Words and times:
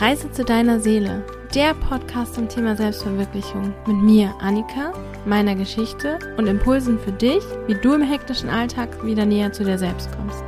Reise 0.00 0.32
zu 0.32 0.46
deiner 0.46 0.80
Seele, 0.80 1.22
der 1.54 1.74
Podcast 1.74 2.34
zum 2.34 2.48
Thema 2.48 2.74
Selbstverwirklichung 2.74 3.74
mit 3.86 3.96
mir, 3.98 4.34
Annika, 4.40 4.94
meiner 5.26 5.54
Geschichte 5.54 6.18
und 6.38 6.46
Impulsen 6.46 6.98
für 6.98 7.12
dich, 7.12 7.42
wie 7.66 7.74
du 7.74 7.92
im 7.92 8.00
hektischen 8.00 8.48
Alltag 8.48 9.04
wieder 9.04 9.26
näher 9.26 9.52
zu 9.52 9.62
dir 9.62 9.76
selbst 9.76 10.08
kommst. 10.16 10.42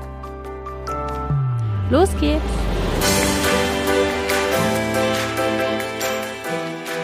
Los 1.90 2.08
geht's! 2.18 2.42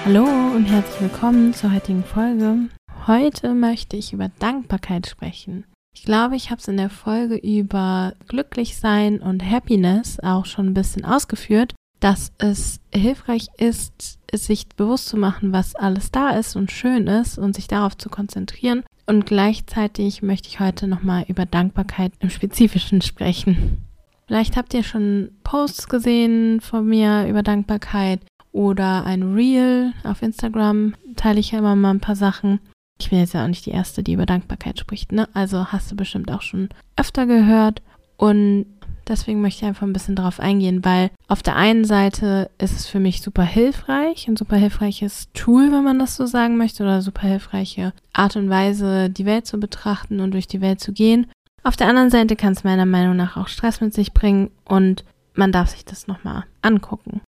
Hallo 0.07 0.25
und 0.57 0.65
herzlich 0.65 1.03
willkommen 1.03 1.53
zur 1.53 1.75
heutigen 1.75 2.03
Folge. 2.03 2.71
Heute 3.07 3.53
möchte 3.53 3.99
ich 3.99 4.15
über 4.15 4.31
Dankbarkeit 4.39 5.07
sprechen. 5.07 5.67
Ich 5.95 6.05
glaube, 6.05 6.37
ich 6.37 6.49
habe 6.49 6.63
es 6.63 6.69
in 6.69 6.79
der 6.79 6.89
Folge 6.89 7.37
über 7.37 8.15
Glücklichsein 8.27 9.21
und 9.21 9.45
Happiness 9.45 10.19
auch 10.21 10.47
schon 10.47 10.69
ein 10.69 10.75
bisschen 10.75 11.05
ausgeführt 11.05 11.75
dass 12.01 12.33
es 12.39 12.81
hilfreich 12.93 13.49
ist, 13.59 14.19
sich 14.33 14.69
bewusst 14.69 15.09
zu 15.09 15.17
machen, 15.17 15.53
was 15.53 15.75
alles 15.75 16.11
da 16.11 16.31
ist 16.31 16.57
und 16.57 16.71
schön 16.71 17.07
ist 17.07 17.39
und 17.39 17.57
sich 17.57 17.67
darauf 17.67 17.97
zu 17.97 18.09
konzentrieren. 18.09 18.85
Und 19.07 19.27
gleichzeitig 19.27 20.23
möchte 20.23 20.49
ich 20.49 20.61
heute 20.61 20.87
nochmal 20.87 21.25
über 21.29 21.47
Dankbarkeit 21.47 22.13
im 22.21 22.31
Spezifischen 22.31 23.01
sprechen. 23.01 23.85
Vielleicht 24.27 24.57
habt 24.57 24.75
ihr 24.75 24.83
schon 24.83 25.31
Posts 25.45 25.89
gesehen 25.89 26.61
von 26.61 26.87
mir 26.87 27.27
über 27.27 27.43
Dankbarkeit 27.43 28.21
oder 28.53 29.05
ein 29.07 29.35
Reel 29.35 29.95
auf 30.05 30.21
Instagram. 30.21 30.95
Teile 31.17 31.41
ich 31.41 31.53
ja 31.53 31.61
immer 31.61 31.75
mal 31.75 31.91
ein 31.91 32.01
paar 32.01 32.17
Sachen. 32.17 32.61
Ich 33.01 33.09
bin 33.11 33.21
jetzt 33.21 33.33
ja 33.33 33.45
auch 33.45 33.49
nicht 33.49 33.65
die 33.65 33.71
Erste, 33.71 34.03
die 34.03 34.13
über 34.13 34.27
Dankbarkeit 34.27 34.79
spricht, 34.79 35.13
ne? 35.13 35.29
Also 35.33 35.67
hast 35.69 35.91
du 35.91 35.97
bestimmt 35.97 36.31
auch 36.31 36.43
schon 36.43 36.69
öfter 36.97 37.27
gehört. 37.27 37.81
Und 38.19 38.67
Deswegen 39.09 39.41
möchte 39.41 39.63
ich 39.63 39.69
einfach 39.69 39.87
ein 39.87 39.95
bisschen 39.95 40.17
darauf 40.17 40.39
eingehen, 40.39 40.85
weil 40.85 41.11
auf 41.29 41.43
der 41.43 41.57
einen 41.57 41.85
Seite 41.85 42.51
ist 42.59 42.77
es 42.77 42.87
für 42.87 43.01
mich 43.01 43.23
super 43.23 43.43
hilfreich, 43.43 44.29
ein 44.29 44.37
super 44.37 44.57
hilfreiches 44.57 45.29
Tool, 45.33 45.73
wenn 45.73 45.83
man 45.83 45.99
das 45.99 46.15
so 46.15 46.27
sagen 46.27 46.59
möchte, 46.59 46.83
oder 46.83 47.01
super 47.01 47.27
hilfreiche 47.27 47.95
Art 48.13 48.37
und 48.37 48.51
Weise, 48.51 49.09
die 49.09 49.25
Welt 49.25 49.47
zu 49.47 49.59
betrachten 49.59 50.21
und 50.21 50.33
durch 50.33 50.47
die 50.47 50.61
Welt 50.61 50.81
zu 50.81 50.93
gehen. 50.93 51.27
Auf 51.63 51.77
der 51.77 51.89
anderen 51.89 52.11
Seite 52.11 52.37
kann 52.37 52.53
es 52.53 52.65
meiner 52.65 52.87
Meinung 52.87 53.17
nach 53.17 53.37
auch 53.37 53.49
Stress 53.49 53.81
mit 53.81 53.95
sich 53.95 54.13
bringen 54.13 54.51
und 54.65 55.05
man 55.35 55.53
darf 55.53 55.71
sich 55.71 55.85
das 55.85 56.07
nochmal 56.07 56.45
angucken. 56.61 57.23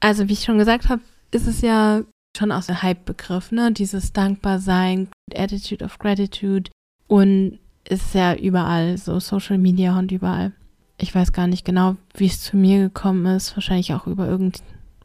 Also 0.00 0.28
wie 0.28 0.32
ich 0.32 0.44
schon 0.44 0.58
gesagt 0.58 0.88
habe, 0.88 1.02
ist 1.32 1.46
es 1.46 1.60
ja 1.60 2.00
schon 2.36 2.52
aus 2.52 2.66
der 2.66 2.82
Hype-Begriff, 2.82 3.52
ne? 3.52 3.72
Dieses 3.72 4.12
Dankbarsein, 4.12 5.08
Attitude 5.34 5.84
of 5.84 5.98
Gratitude 5.98 6.70
und 7.08 7.58
ist 7.88 8.14
ja 8.14 8.34
überall, 8.34 8.98
so 8.98 9.20
Social 9.20 9.58
Media 9.58 9.98
und 9.98 10.12
überall 10.12 10.52
ich 10.98 11.14
weiß 11.14 11.32
gar 11.32 11.46
nicht 11.46 11.64
genau, 11.64 11.96
wie 12.14 12.26
es 12.26 12.40
zu 12.40 12.56
mir 12.56 12.78
gekommen 12.80 13.26
ist. 13.26 13.56
Wahrscheinlich 13.56 13.92
auch 13.94 14.06
über 14.06 14.26
irgend, 14.26 14.62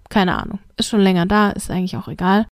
keine 0.10 0.38
Ahnung. 0.38 0.60
Ist 0.78 0.90
schon 0.90 1.02
länger 1.02 1.26
da, 1.26 1.50
ist 1.52 1.70
eigentlich 1.70 1.98
auch 1.98 2.08
egal. 2.08 2.46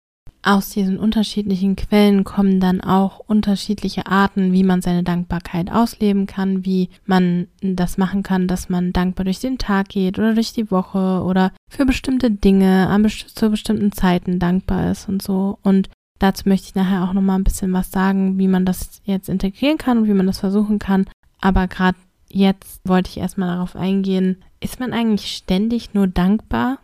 Aus 0.43 0.69
diesen 0.69 0.97
unterschiedlichen 0.97 1.75
Quellen 1.75 2.23
kommen 2.23 2.59
dann 2.59 2.79
auch 2.79 3.19
unterschiedliche 3.19 4.05
Arten, 4.07 4.53
wie 4.53 4.63
man 4.63 4.81
seine 4.81 5.03
Dankbarkeit 5.03 5.71
ausleben 5.71 6.25
kann, 6.25 6.63
wie 6.63 6.89
man 7.05 7.47
das 7.61 7.97
machen 7.97 8.23
kann, 8.23 8.47
dass 8.47 8.69
man 8.69 8.93
dankbar 8.93 9.25
durch 9.25 9.39
den 9.39 9.57
Tag 9.57 9.89
geht 9.89 10.17
oder 10.17 10.35
durch 10.35 10.53
die 10.53 10.71
Woche 10.71 11.21
oder 11.23 11.51
für 11.69 11.85
bestimmte 11.85 12.31
Dinge 12.31 12.87
an 12.87 13.03
best 13.03 13.37
zu 13.37 13.49
bestimmten 13.49 13.91
Zeiten 13.91 14.39
dankbar 14.39 14.91
ist 14.91 15.09
und 15.09 15.21
so. 15.21 15.57
Und 15.63 15.89
dazu 16.19 16.47
möchte 16.47 16.67
ich 16.67 16.75
nachher 16.75 17.03
auch 17.03 17.13
nochmal 17.13 17.39
ein 17.39 17.43
bisschen 17.43 17.73
was 17.73 17.91
sagen, 17.91 18.37
wie 18.37 18.47
man 18.47 18.63
das 18.63 19.01
jetzt 19.03 19.29
integrieren 19.29 19.77
kann 19.77 19.97
und 19.97 20.07
wie 20.07 20.13
man 20.13 20.27
das 20.27 20.39
versuchen 20.39 20.79
kann. 20.79 21.07
Aber 21.41 21.67
gerade 21.67 21.97
Jetzt 22.29 22.81
wollte 22.83 23.09
ich 23.09 23.17
erstmal 23.17 23.49
darauf 23.49 23.75
eingehen, 23.75 24.43
ist 24.59 24.79
man 24.79 24.93
eigentlich 24.93 25.35
ständig 25.35 25.93
nur 25.93 26.07
dankbar? 26.07 26.79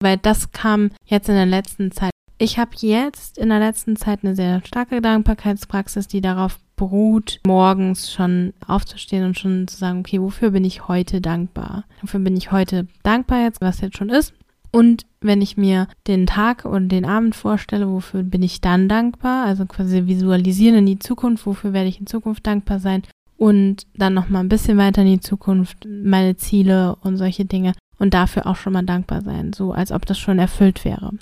Weil 0.00 0.16
das 0.16 0.52
kam 0.52 0.90
jetzt 1.04 1.28
in 1.28 1.34
der 1.34 1.46
letzten 1.46 1.90
Zeit. 1.90 2.12
Ich 2.38 2.58
habe 2.58 2.70
jetzt 2.76 3.36
in 3.36 3.48
der 3.48 3.58
letzten 3.58 3.96
Zeit 3.96 4.20
eine 4.22 4.36
sehr 4.36 4.62
starke 4.64 5.00
Dankbarkeitspraxis, 5.02 6.06
die 6.06 6.20
darauf 6.20 6.60
beruht, 6.76 7.40
morgens 7.44 8.12
schon 8.12 8.54
aufzustehen 8.64 9.24
und 9.24 9.38
schon 9.38 9.66
zu 9.66 9.76
sagen, 9.76 10.00
okay, 10.00 10.20
wofür 10.20 10.52
bin 10.52 10.64
ich 10.64 10.86
heute 10.86 11.20
dankbar? 11.20 11.84
Wofür 12.00 12.20
bin 12.20 12.36
ich 12.36 12.52
heute 12.52 12.86
dankbar 13.02 13.42
jetzt, 13.42 13.60
was 13.60 13.80
jetzt 13.80 13.98
schon 13.98 14.10
ist? 14.10 14.34
Und 14.70 15.06
wenn 15.20 15.42
ich 15.42 15.56
mir 15.56 15.88
den 16.06 16.26
Tag 16.26 16.64
und 16.64 16.90
den 16.90 17.04
Abend 17.04 17.34
vorstelle, 17.34 17.88
wofür 17.88 18.22
bin 18.22 18.42
ich 18.42 18.60
dann 18.60 18.88
dankbar? 18.88 19.46
Also 19.46 19.66
quasi 19.66 20.06
visualisieren 20.06 20.78
in 20.78 20.86
die 20.86 20.98
Zukunft, 20.98 21.46
wofür 21.46 21.72
werde 21.72 21.88
ich 21.88 21.98
in 21.98 22.06
Zukunft 22.06 22.46
dankbar 22.46 22.78
sein? 22.78 23.02
Und 23.38 23.86
dann 23.94 24.12
noch 24.14 24.28
mal 24.28 24.40
ein 24.40 24.48
bisschen 24.50 24.76
weiter 24.76 25.02
in 25.02 25.08
die 25.08 25.20
Zukunft 25.20 25.86
meine 25.86 26.36
Ziele 26.36 26.96
und 27.02 27.16
solche 27.16 27.44
Dinge 27.44 27.72
und 27.98 28.12
dafür 28.12 28.46
auch 28.46 28.56
schon 28.56 28.74
mal 28.74 28.82
dankbar 28.82 29.22
sein, 29.22 29.52
so 29.52 29.72
als 29.72 29.92
ob 29.92 30.04
das 30.04 30.18
schon 30.18 30.38
erfüllt 30.38 30.84
wäre. 30.84 31.12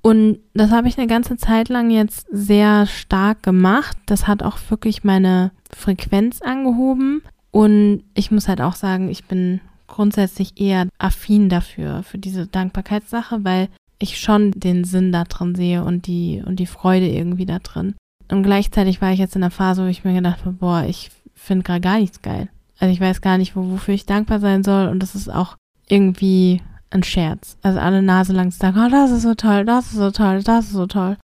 Und 0.00 0.38
das 0.52 0.70
habe 0.70 0.86
ich 0.86 0.98
eine 0.98 1.06
ganze 1.06 1.36
Zeit 1.36 1.68
lang 1.68 1.90
jetzt 1.90 2.26
sehr 2.30 2.86
stark 2.86 3.42
gemacht. 3.42 3.96
Das 4.06 4.26
hat 4.26 4.42
auch 4.42 4.58
wirklich 4.68 5.02
meine 5.02 5.50
Frequenz 5.74 6.42
angehoben. 6.42 7.22
Und 7.50 8.04
ich 8.14 8.30
muss 8.30 8.46
halt 8.46 8.60
auch 8.60 8.74
sagen, 8.74 9.08
ich 9.08 9.24
bin 9.24 9.60
grundsätzlich 9.86 10.60
eher 10.60 10.88
affin 10.98 11.48
dafür, 11.48 12.02
für 12.02 12.18
diese 12.18 12.46
Dankbarkeitssache, 12.46 13.44
weil 13.44 13.68
ich 13.98 14.20
schon 14.20 14.50
den 14.50 14.84
Sinn 14.84 15.10
da 15.10 15.24
drin 15.24 15.54
sehe 15.54 15.82
und 15.82 16.06
die, 16.06 16.42
und 16.44 16.56
die 16.56 16.66
Freude 16.66 17.08
irgendwie 17.08 17.46
da 17.46 17.58
drin. 17.58 17.94
Und 18.30 18.42
gleichzeitig 18.42 19.00
war 19.00 19.12
ich 19.12 19.18
jetzt 19.18 19.36
in 19.36 19.42
der 19.42 19.50
Phase, 19.50 19.84
wo 19.84 19.88
ich 19.88 20.04
mir 20.04 20.14
gedacht 20.14 20.40
habe, 20.40 20.52
boah, 20.52 20.84
ich 20.86 21.10
finde 21.44 21.64
gerade 21.64 21.80
gar 21.80 21.98
nichts 21.98 22.22
geil. 22.22 22.48
Also 22.78 22.92
ich 22.92 23.00
weiß 23.00 23.20
gar 23.20 23.38
nicht, 23.38 23.56
wo, 23.56 23.70
wofür 23.70 23.94
ich 23.94 24.06
dankbar 24.06 24.40
sein 24.40 24.64
soll 24.64 24.88
und 24.88 25.00
das 25.00 25.14
ist 25.14 25.28
auch 25.28 25.56
irgendwie 25.88 26.62
ein 26.90 27.02
Scherz. 27.02 27.58
Also 27.62 27.78
alle 27.78 28.02
Nase 28.02 28.32
lang 28.32 28.50
sagen, 28.50 28.80
oh, 28.84 28.90
das 28.90 29.10
ist 29.10 29.22
so 29.22 29.34
toll, 29.34 29.64
das 29.64 29.86
ist 29.86 29.96
so 29.96 30.10
toll, 30.10 30.42
das 30.42 30.66
ist 30.66 30.72
so 30.72 30.86
toll. 30.86 31.16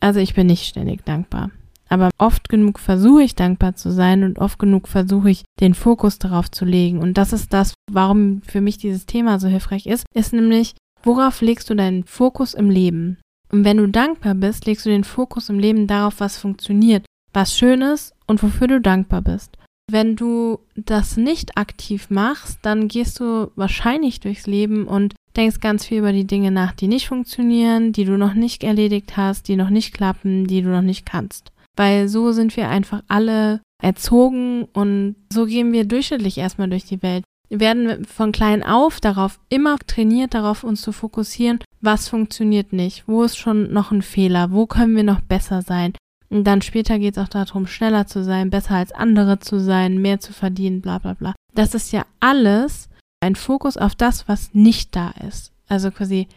Also 0.00 0.20
ich 0.20 0.34
bin 0.34 0.46
nicht 0.46 0.66
ständig 0.66 1.04
dankbar. 1.04 1.50
Aber 1.88 2.10
oft 2.18 2.48
genug 2.48 2.80
versuche 2.80 3.22
ich 3.22 3.36
dankbar 3.36 3.76
zu 3.76 3.92
sein 3.92 4.24
und 4.24 4.38
oft 4.38 4.58
genug 4.58 4.88
versuche 4.88 5.30
ich 5.30 5.44
den 5.60 5.74
Fokus 5.74 6.18
darauf 6.18 6.50
zu 6.50 6.64
legen. 6.64 6.98
Und 6.98 7.14
das 7.16 7.32
ist 7.32 7.52
das, 7.52 7.74
warum 7.90 8.42
für 8.42 8.60
mich 8.60 8.76
dieses 8.76 9.06
Thema 9.06 9.38
so 9.38 9.46
hilfreich 9.46 9.86
ist, 9.86 10.04
ist 10.12 10.32
nämlich, 10.32 10.74
worauf 11.04 11.40
legst 11.40 11.70
du 11.70 11.74
deinen 11.74 12.04
Fokus 12.04 12.54
im 12.54 12.70
Leben? 12.70 13.18
Und 13.52 13.64
wenn 13.64 13.76
du 13.76 13.86
dankbar 13.86 14.34
bist, 14.34 14.66
legst 14.66 14.84
du 14.84 14.90
den 14.90 15.04
Fokus 15.04 15.48
im 15.48 15.60
Leben 15.60 15.86
darauf, 15.86 16.18
was 16.18 16.38
funktioniert, 16.38 17.06
was 17.32 17.56
schön 17.56 17.82
ist 17.82 18.15
und 18.26 18.42
wofür 18.42 18.66
du 18.68 18.80
dankbar 18.80 19.22
bist. 19.22 19.56
Wenn 19.90 20.16
du 20.16 20.58
das 20.74 21.16
nicht 21.16 21.56
aktiv 21.56 22.10
machst, 22.10 22.58
dann 22.62 22.88
gehst 22.88 23.20
du 23.20 23.52
wahrscheinlich 23.54 24.18
durchs 24.18 24.46
Leben 24.46 24.86
und 24.86 25.14
denkst 25.36 25.60
ganz 25.60 25.86
viel 25.86 25.98
über 25.98 26.12
die 26.12 26.26
Dinge 26.26 26.50
nach, 26.50 26.72
die 26.72 26.88
nicht 26.88 27.06
funktionieren, 27.06 27.92
die 27.92 28.04
du 28.04 28.18
noch 28.18 28.34
nicht 28.34 28.64
erledigt 28.64 29.16
hast, 29.16 29.46
die 29.48 29.54
noch 29.54 29.70
nicht 29.70 29.94
klappen, 29.94 30.46
die 30.46 30.62
du 30.62 30.70
noch 30.70 30.82
nicht 30.82 31.06
kannst. 31.06 31.52
Weil 31.76 32.08
so 32.08 32.32
sind 32.32 32.56
wir 32.56 32.68
einfach 32.68 33.02
alle 33.06 33.60
erzogen 33.80 34.64
und 34.72 35.14
so 35.32 35.46
gehen 35.46 35.72
wir 35.72 35.84
durchschnittlich 35.84 36.38
erstmal 36.38 36.68
durch 36.68 36.84
die 36.84 37.02
Welt. 37.02 37.24
Wir 37.48 37.60
werden 37.60 38.04
von 38.06 38.32
klein 38.32 38.64
auf 38.64 39.00
darauf 39.00 39.38
immer 39.50 39.76
trainiert, 39.86 40.34
darauf 40.34 40.64
uns 40.64 40.82
zu 40.82 40.90
fokussieren, 40.90 41.60
was 41.80 42.08
funktioniert 42.08 42.72
nicht, 42.72 43.06
wo 43.06 43.22
ist 43.22 43.36
schon 43.36 43.72
noch 43.72 43.92
ein 43.92 44.02
Fehler, 44.02 44.50
wo 44.50 44.66
können 44.66 44.96
wir 44.96 45.04
noch 45.04 45.20
besser 45.20 45.62
sein, 45.62 45.92
und 46.28 46.44
dann 46.44 46.62
später 46.62 46.98
geht 46.98 47.16
es 47.16 47.22
auch 47.22 47.28
darum, 47.28 47.66
schneller 47.66 48.06
zu 48.06 48.24
sein, 48.24 48.50
besser 48.50 48.76
als 48.76 48.92
andere 48.92 49.38
zu 49.38 49.60
sein, 49.60 49.98
mehr 49.98 50.20
zu 50.20 50.32
verdienen, 50.32 50.80
bla 50.80 50.98
bla 50.98 51.14
bla. 51.14 51.34
Das 51.54 51.74
ist 51.74 51.92
ja 51.92 52.04
alles 52.20 52.88
ein 53.20 53.36
Fokus 53.36 53.76
auf 53.76 53.94
das, 53.94 54.28
was 54.28 54.54
nicht 54.54 54.94
da 54.94 55.12
ist. 55.26 55.52
Also 55.68 55.90
quasi 55.90 56.28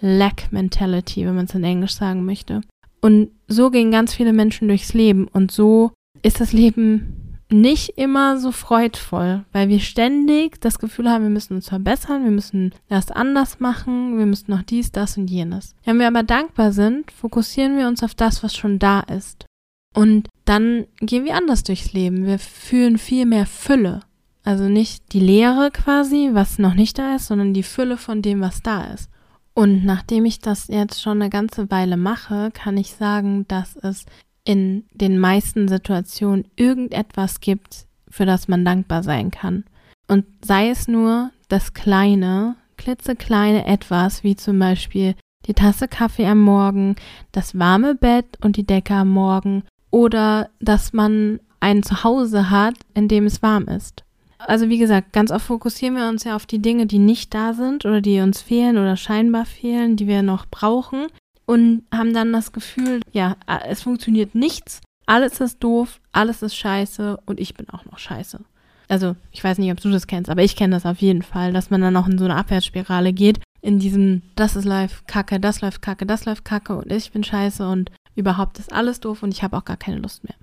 Lack 0.00 0.52
Mentality, 0.52 1.24
wenn 1.26 1.36
man 1.36 1.46
es 1.46 1.54
in 1.54 1.64
Englisch 1.64 1.94
sagen 1.94 2.24
möchte. 2.24 2.60
Und 3.00 3.30
so 3.48 3.70
gehen 3.70 3.90
ganz 3.90 4.14
viele 4.14 4.32
Menschen 4.32 4.68
durchs 4.68 4.94
Leben 4.94 5.28
und 5.28 5.50
so 5.50 5.92
ist 6.22 6.40
das 6.40 6.52
Leben 6.52 7.23
nicht 7.60 7.90
immer 7.96 8.38
so 8.38 8.50
freudvoll, 8.52 9.44
weil 9.52 9.68
wir 9.68 9.80
ständig 9.80 10.60
das 10.60 10.78
Gefühl 10.78 11.08
haben, 11.08 11.22
wir 11.22 11.30
müssen 11.30 11.54
uns 11.54 11.68
verbessern, 11.68 12.24
wir 12.24 12.30
müssen 12.30 12.74
das 12.88 13.10
anders 13.10 13.60
machen, 13.60 14.18
wir 14.18 14.26
müssen 14.26 14.50
noch 14.50 14.62
dies, 14.62 14.92
das 14.92 15.16
und 15.16 15.30
jenes. 15.30 15.74
Wenn 15.84 15.98
wir 15.98 16.08
aber 16.08 16.22
dankbar 16.22 16.72
sind, 16.72 17.10
fokussieren 17.12 17.76
wir 17.76 17.86
uns 17.86 18.02
auf 18.02 18.14
das, 18.14 18.42
was 18.42 18.56
schon 18.56 18.78
da 18.78 19.00
ist. 19.00 19.46
Und 19.94 20.28
dann 20.44 20.86
gehen 21.00 21.24
wir 21.24 21.36
anders 21.36 21.62
durchs 21.62 21.92
Leben. 21.92 22.26
Wir 22.26 22.40
fühlen 22.40 22.98
viel 22.98 23.26
mehr 23.26 23.46
Fülle. 23.46 24.00
Also 24.42 24.64
nicht 24.64 25.12
die 25.12 25.20
Leere 25.20 25.70
quasi, 25.70 26.30
was 26.32 26.58
noch 26.58 26.74
nicht 26.74 26.98
da 26.98 27.14
ist, 27.14 27.26
sondern 27.26 27.54
die 27.54 27.62
Fülle 27.62 27.96
von 27.96 28.20
dem, 28.20 28.40
was 28.40 28.62
da 28.62 28.92
ist. 28.92 29.08
Und 29.54 29.84
nachdem 29.84 30.24
ich 30.24 30.40
das 30.40 30.66
jetzt 30.66 31.00
schon 31.00 31.22
eine 31.22 31.30
ganze 31.30 31.70
Weile 31.70 31.96
mache, 31.96 32.50
kann 32.52 32.76
ich 32.76 32.94
sagen, 32.94 33.46
dass 33.46 33.76
es 33.76 34.04
in 34.44 34.84
den 34.92 35.18
meisten 35.18 35.68
Situationen 35.68 36.46
irgendetwas 36.56 37.40
gibt, 37.40 37.86
für 38.08 38.26
das 38.26 38.46
man 38.46 38.64
dankbar 38.64 39.02
sein 39.02 39.30
kann. 39.30 39.64
Und 40.06 40.24
sei 40.44 40.68
es 40.68 40.86
nur 40.86 41.30
das 41.48 41.72
kleine, 41.72 42.56
klitzekleine 42.76 43.66
etwas, 43.66 44.22
wie 44.22 44.36
zum 44.36 44.58
Beispiel 44.58 45.14
die 45.46 45.54
Tasse 45.54 45.88
Kaffee 45.88 46.26
am 46.26 46.40
Morgen, 46.40 46.96
das 47.32 47.58
warme 47.58 47.94
Bett 47.94 48.38
und 48.42 48.56
die 48.56 48.66
Decke 48.66 48.94
am 48.94 49.10
Morgen 49.10 49.64
oder 49.90 50.50
dass 50.60 50.92
man 50.92 51.40
ein 51.60 51.82
Zuhause 51.82 52.50
hat, 52.50 52.74
in 52.94 53.08
dem 53.08 53.24
es 53.26 53.42
warm 53.42 53.64
ist. 53.64 54.04
also 54.38 54.68
wie 54.68 54.78
gesagt, 54.78 55.12
ganz 55.12 55.30
oft 55.30 55.46
fokussieren 55.46 55.96
wir 55.96 56.08
uns 56.08 56.24
ja 56.24 56.36
auf 56.36 56.44
die 56.44 56.60
Dinge, 56.60 56.86
die 56.86 56.98
nicht 56.98 57.32
da 57.32 57.54
sind 57.54 57.86
oder 57.86 58.00
die 58.02 58.20
uns 58.20 58.42
fehlen 58.42 58.76
oder 58.76 58.96
scheinbar 58.96 59.46
fehlen, 59.46 59.96
die 59.96 60.06
wir 60.06 60.22
noch 60.22 60.46
brauchen 60.46 61.06
und 61.46 61.84
haben 61.92 62.14
dann 62.14 62.32
das 62.32 62.52
Gefühl, 62.52 63.00
ja, 63.12 63.36
es 63.66 63.82
funktioniert 63.82 64.34
nichts, 64.34 64.80
alles 65.06 65.40
ist 65.40 65.62
doof, 65.62 66.00
alles 66.12 66.42
ist 66.42 66.56
scheiße 66.56 67.18
und 67.26 67.40
ich 67.40 67.54
bin 67.54 67.68
auch 67.70 67.84
noch 67.84 67.98
scheiße. 67.98 68.40
Also, 68.88 69.16
ich 69.32 69.42
weiß 69.42 69.58
nicht, 69.58 69.72
ob 69.72 69.80
du 69.80 69.90
das 69.90 70.06
kennst, 70.06 70.30
aber 70.30 70.42
ich 70.42 70.56
kenne 70.56 70.76
das 70.76 70.86
auf 70.86 70.98
jeden 70.98 71.22
Fall, 71.22 71.52
dass 71.52 71.70
man 71.70 71.80
dann 71.80 71.96
auch 71.96 72.06
in 72.06 72.18
so 72.18 72.24
eine 72.24 72.36
Abwärtsspirale 72.36 73.12
geht, 73.12 73.40
in 73.62 73.78
diesem, 73.78 74.22
das 74.36 74.56
ist 74.56 74.66
live 74.66 75.04
kacke, 75.06 75.40
das 75.40 75.62
läuft 75.62 75.80
kacke, 75.80 76.04
das 76.04 76.26
läuft 76.26 76.44
kacke 76.44 76.76
und 76.76 76.92
ich 76.92 77.10
bin 77.12 77.24
scheiße 77.24 77.66
und 77.66 77.90
überhaupt 78.14 78.58
ist 78.58 78.72
alles 78.72 79.00
doof 79.00 79.22
und 79.22 79.32
ich 79.32 79.42
habe 79.42 79.56
auch 79.56 79.64
gar 79.64 79.78
keine 79.78 79.98
Lust 79.98 80.24
mehr. 80.24 80.34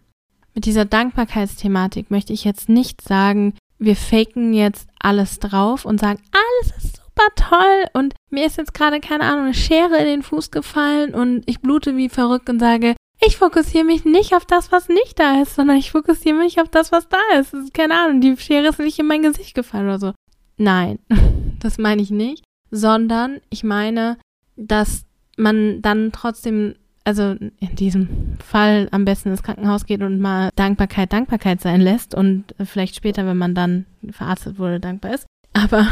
Mit 0.55 0.65
dieser 0.65 0.85
Dankbarkeitsthematik 0.85 2.11
möchte 2.11 2.33
ich 2.33 2.43
jetzt 2.43 2.67
nicht 2.67 3.01
sagen, 3.01 3.53
wir 3.77 3.95
faken 3.95 4.53
jetzt 4.53 4.89
alles 4.99 5.39
drauf 5.39 5.85
und 5.85 5.99
sagen, 5.99 6.21
alles 6.31 6.83
ist 6.83 7.00
super 7.21 7.49
toll 7.49 7.85
und 7.93 8.13
mir 8.29 8.45
ist 8.45 8.57
jetzt 8.57 8.73
gerade, 8.73 8.99
keine 8.99 9.25
Ahnung, 9.25 9.45
eine 9.45 9.53
Schere 9.53 9.97
in 9.97 10.05
den 10.05 10.23
Fuß 10.23 10.51
gefallen 10.51 11.13
und 11.13 11.43
ich 11.47 11.61
blute 11.61 11.97
wie 11.97 12.09
verrückt 12.09 12.49
und 12.49 12.59
sage, 12.59 12.95
ich 13.23 13.37
fokussiere 13.37 13.83
mich 13.83 14.03
nicht 14.03 14.33
auf 14.33 14.45
das, 14.45 14.71
was 14.71 14.89
nicht 14.89 15.19
da 15.19 15.41
ist, 15.41 15.55
sondern 15.55 15.77
ich 15.77 15.91
fokussiere 15.91 16.35
mich 16.37 16.59
auf 16.59 16.69
das, 16.69 16.91
was 16.91 17.07
da 17.07 17.19
ist. 17.39 17.53
ist. 17.53 17.73
Keine 17.73 17.99
Ahnung, 17.99 18.19
die 18.19 18.35
Schere 18.37 18.69
ist 18.69 18.79
nicht 18.79 18.97
in 18.97 19.05
mein 19.05 19.21
Gesicht 19.21 19.53
gefallen 19.53 19.85
oder 19.85 19.99
so. 19.99 20.13
Nein, 20.57 20.99
das 21.59 21.77
meine 21.77 22.01
ich 22.01 22.09
nicht, 22.09 22.43
sondern 22.71 23.39
ich 23.49 23.63
meine, 23.63 24.17
dass 24.55 25.05
man 25.37 25.81
dann 25.81 26.11
trotzdem 26.11 26.75
also 27.03 27.31
in 27.31 27.75
diesem 27.75 28.37
Fall 28.43 28.87
am 28.91 29.05
besten 29.05 29.29
ins 29.29 29.41
Krankenhaus 29.41 29.87
geht 29.87 30.03
und 30.03 30.19
mal 30.19 30.49
Dankbarkeit 30.55 31.11
Dankbarkeit 31.11 31.59
sein 31.59 31.81
lässt 31.81 32.13
und 32.13 32.53
vielleicht 32.63 32.95
später, 32.95 33.25
wenn 33.25 33.37
man 33.37 33.55
dann 33.55 33.87
verarztet 34.11 34.59
wurde, 34.59 34.79
dankbar 34.79 35.15
ist. 35.15 35.25
Aber 35.53 35.87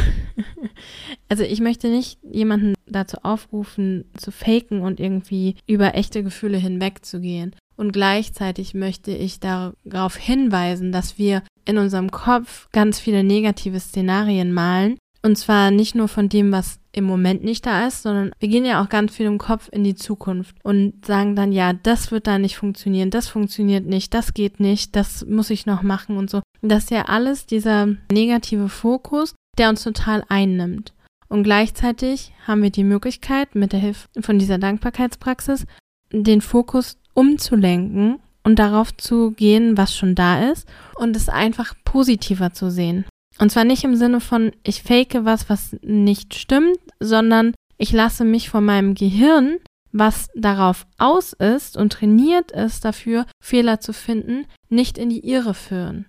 also 1.29 1.43
ich 1.43 1.59
möchte 1.59 1.89
nicht 1.89 2.19
jemanden 2.23 2.73
dazu 2.87 3.17
aufrufen, 3.23 4.05
zu 4.17 4.31
faken 4.31 4.81
und 4.81 4.99
irgendwie 4.99 5.55
über 5.67 5.95
echte 5.95 6.23
Gefühle 6.23 6.57
hinwegzugehen. 6.57 7.55
Und 7.75 7.93
gleichzeitig 7.93 8.73
möchte 8.73 9.11
ich 9.11 9.39
darauf 9.39 10.17
hinweisen, 10.17 10.91
dass 10.91 11.17
wir 11.17 11.43
in 11.65 11.77
unserem 11.77 12.11
Kopf 12.11 12.67
ganz 12.71 12.99
viele 12.99 13.23
negative 13.23 13.79
Szenarien 13.79 14.53
malen, 14.53 14.97
und 15.21 15.37
zwar 15.37 15.71
nicht 15.71 15.95
nur 15.95 16.07
von 16.07 16.29
dem, 16.29 16.51
was 16.51 16.79
im 16.93 17.03
Moment 17.03 17.43
nicht 17.43 17.65
da 17.65 17.87
ist, 17.87 18.03
sondern 18.03 18.31
wir 18.39 18.49
gehen 18.49 18.65
ja 18.65 18.81
auch 18.81 18.89
ganz 18.89 19.15
viel 19.15 19.25
im 19.25 19.37
Kopf 19.37 19.69
in 19.71 19.83
die 19.83 19.95
Zukunft 19.95 20.55
und 20.63 21.05
sagen 21.05 21.35
dann, 21.35 21.51
ja, 21.51 21.73
das 21.73 22.11
wird 22.11 22.25
da 22.25 22.39
nicht 22.39 22.55
funktionieren, 22.55 23.09
das 23.09 23.27
funktioniert 23.27 23.85
nicht, 23.85 24.13
das 24.13 24.33
geht 24.33 24.59
nicht, 24.59 24.95
das 24.95 25.25
muss 25.25 25.49
ich 25.49 25.65
noch 25.65 25.81
machen 25.81 26.17
und 26.17 26.29
so. 26.29 26.41
das 26.61 26.85
ist 26.85 26.91
ja 26.91 27.05
alles 27.05 27.45
dieser 27.45 27.87
negative 28.11 28.69
Fokus, 28.69 29.35
der 29.59 29.69
uns 29.69 29.83
total 29.83 30.23
einnimmt. 30.29 30.93
Und 31.27 31.43
gleichzeitig 31.43 32.33
haben 32.47 32.63
wir 32.63 32.71
die 32.71 32.83
Möglichkeit, 32.83 33.53
mit 33.53 33.71
der 33.71 33.79
Hilfe 33.79 34.07
von 34.21 34.39
dieser 34.39 34.57
Dankbarkeitspraxis 34.57 35.67
den 36.11 36.41
Fokus 36.41 36.97
umzulenken 37.13 38.19
und 38.43 38.57
darauf 38.57 38.95
zu 38.97 39.31
gehen, 39.31 39.77
was 39.77 39.95
schon 39.95 40.15
da 40.15 40.49
ist 40.49 40.67
und 40.95 41.15
es 41.15 41.29
einfach 41.29 41.75
positiver 41.85 42.51
zu 42.53 42.71
sehen. 42.71 43.05
Und 43.37 43.51
zwar 43.51 43.63
nicht 43.63 43.83
im 43.83 43.95
Sinne 43.95 44.21
von, 44.21 44.51
ich 44.63 44.81
fake 44.81 45.23
was, 45.23 45.49
was 45.49 45.75
nicht 45.81 46.33
stimmt, 46.33 46.79
sondern 46.99 47.53
ich 47.77 47.91
lasse 47.91 48.25
mich 48.25 48.49
von 48.49 48.65
meinem 48.65 48.95
Gehirn, 48.95 49.59
was 49.91 50.29
darauf 50.35 50.85
aus 50.97 51.33
ist 51.33 51.77
und 51.77 51.93
trainiert 51.93 52.51
ist 52.51 52.85
dafür, 52.85 53.25
Fehler 53.41 53.79
zu 53.79 53.93
finden, 53.93 54.45
nicht 54.69 54.97
in 54.97 55.09
die 55.09 55.27
Irre 55.27 55.53
führen. 55.53 56.05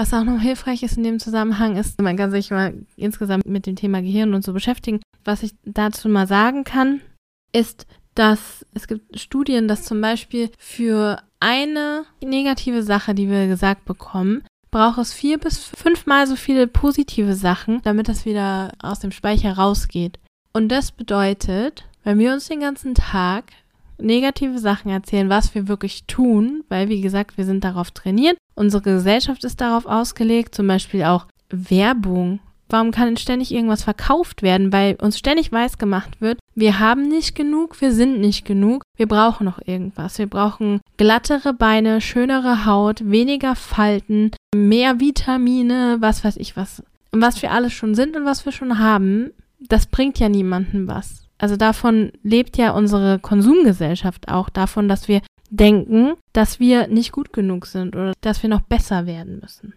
Was 0.00 0.14
auch 0.14 0.24
noch 0.24 0.40
hilfreich 0.40 0.82
ist 0.82 0.96
in 0.96 1.04
dem 1.04 1.18
Zusammenhang 1.18 1.76
ist, 1.76 2.00
man 2.00 2.16
kann 2.16 2.30
sich 2.30 2.50
mal 2.50 2.72
insgesamt 2.96 3.44
mit 3.44 3.66
dem 3.66 3.76
Thema 3.76 4.00
Gehirn 4.00 4.32
und 4.32 4.42
so 4.42 4.54
beschäftigen. 4.54 5.02
Was 5.26 5.42
ich 5.42 5.52
dazu 5.66 6.08
mal 6.08 6.26
sagen 6.26 6.64
kann, 6.64 7.02
ist, 7.52 7.86
dass 8.14 8.64
es 8.72 8.88
gibt 8.88 9.20
Studien, 9.20 9.68
dass 9.68 9.84
zum 9.84 10.00
Beispiel 10.00 10.48
für 10.58 11.20
eine 11.38 12.06
negative 12.24 12.82
Sache, 12.82 13.14
die 13.14 13.28
wir 13.28 13.46
gesagt 13.46 13.84
bekommen, 13.84 14.42
braucht 14.70 14.96
es 15.00 15.12
vier 15.12 15.36
bis 15.36 15.58
fünfmal 15.58 16.26
so 16.26 16.34
viele 16.34 16.66
positive 16.66 17.34
Sachen, 17.34 17.82
damit 17.82 18.08
das 18.08 18.24
wieder 18.24 18.72
aus 18.80 19.00
dem 19.00 19.12
Speicher 19.12 19.52
rausgeht. 19.52 20.18
Und 20.54 20.70
das 20.70 20.92
bedeutet, 20.92 21.84
wenn 22.04 22.18
wir 22.18 22.32
uns 22.32 22.48
den 22.48 22.60
ganzen 22.60 22.94
Tag 22.94 23.52
negative 24.00 24.58
Sachen 24.58 24.90
erzählen, 24.90 25.28
was 25.28 25.54
wir 25.54 25.68
wirklich 25.68 26.04
tun, 26.04 26.64
weil 26.68 26.88
wie 26.88 27.00
gesagt, 27.00 27.36
wir 27.36 27.44
sind 27.44 27.64
darauf 27.64 27.90
trainiert. 27.90 28.36
Unsere 28.54 28.82
Gesellschaft 28.82 29.44
ist 29.44 29.60
darauf 29.60 29.86
ausgelegt, 29.86 30.54
zum 30.54 30.66
Beispiel 30.66 31.04
auch 31.04 31.26
Werbung 31.50 32.40
Warum 32.70 32.92
kann 32.92 33.16
ständig 33.16 33.52
irgendwas 33.52 33.82
verkauft 33.82 34.42
werden? 34.42 34.72
Weil 34.72 34.94
uns 35.02 35.18
ständig 35.18 35.50
weiß 35.50 35.76
gemacht 35.76 36.20
wird, 36.20 36.38
wir 36.54 36.78
haben 36.78 37.08
nicht 37.08 37.34
genug, 37.34 37.80
wir 37.80 37.92
sind 37.92 38.20
nicht 38.20 38.44
genug, 38.44 38.84
wir 38.96 39.08
brauchen 39.08 39.44
noch 39.44 39.60
irgendwas. 39.66 40.18
Wir 40.18 40.28
brauchen 40.28 40.80
glattere 40.96 41.52
Beine, 41.52 42.00
schönere 42.00 42.64
Haut, 42.64 43.10
weniger 43.10 43.56
Falten, 43.56 44.30
mehr 44.54 45.00
Vitamine, 45.00 45.96
was 45.98 46.22
weiß 46.24 46.36
ich 46.36 46.56
was. 46.56 46.82
Und 47.10 47.20
was 47.20 47.42
wir 47.42 47.50
alles 47.50 47.72
schon 47.72 47.96
sind 47.96 48.16
und 48.16 48.24
was 48.24 48.44
wir 48.44 48.52
schon 48.52 48.78
haben, 48.78 49.32
das 49.58 49.86
bringt 49.86 50.20
ja 50.20 50.28
niemandem 50.28 50.86
was. 50.86 51.19
Also 51.40 51.56
davon 51.56 52.12
lebt 52.22 52.58
ja 52.58 52.72
unsere 52.72 53.18
Konsumgesellschaft 53.18 54.28
auch, 54.28 54.50
davon, 54.50 54.88
dass 54.88 55.08
wir 55.08 55.22
denken, 55.48 56.12
dass 56.34 56.60
wir 56.60 56.86
nicht 56.86 57.12
gut 57.12 57.32
genug 57.32 57.64
sind 57.64 57.96
oder 57.96 58.12
dass 58.20 58.42
wir 58.42 58.50
noch 58.50 58.60
besser 58.60 59.06
werden 59.06 59.40
müssen. 59.40 59.72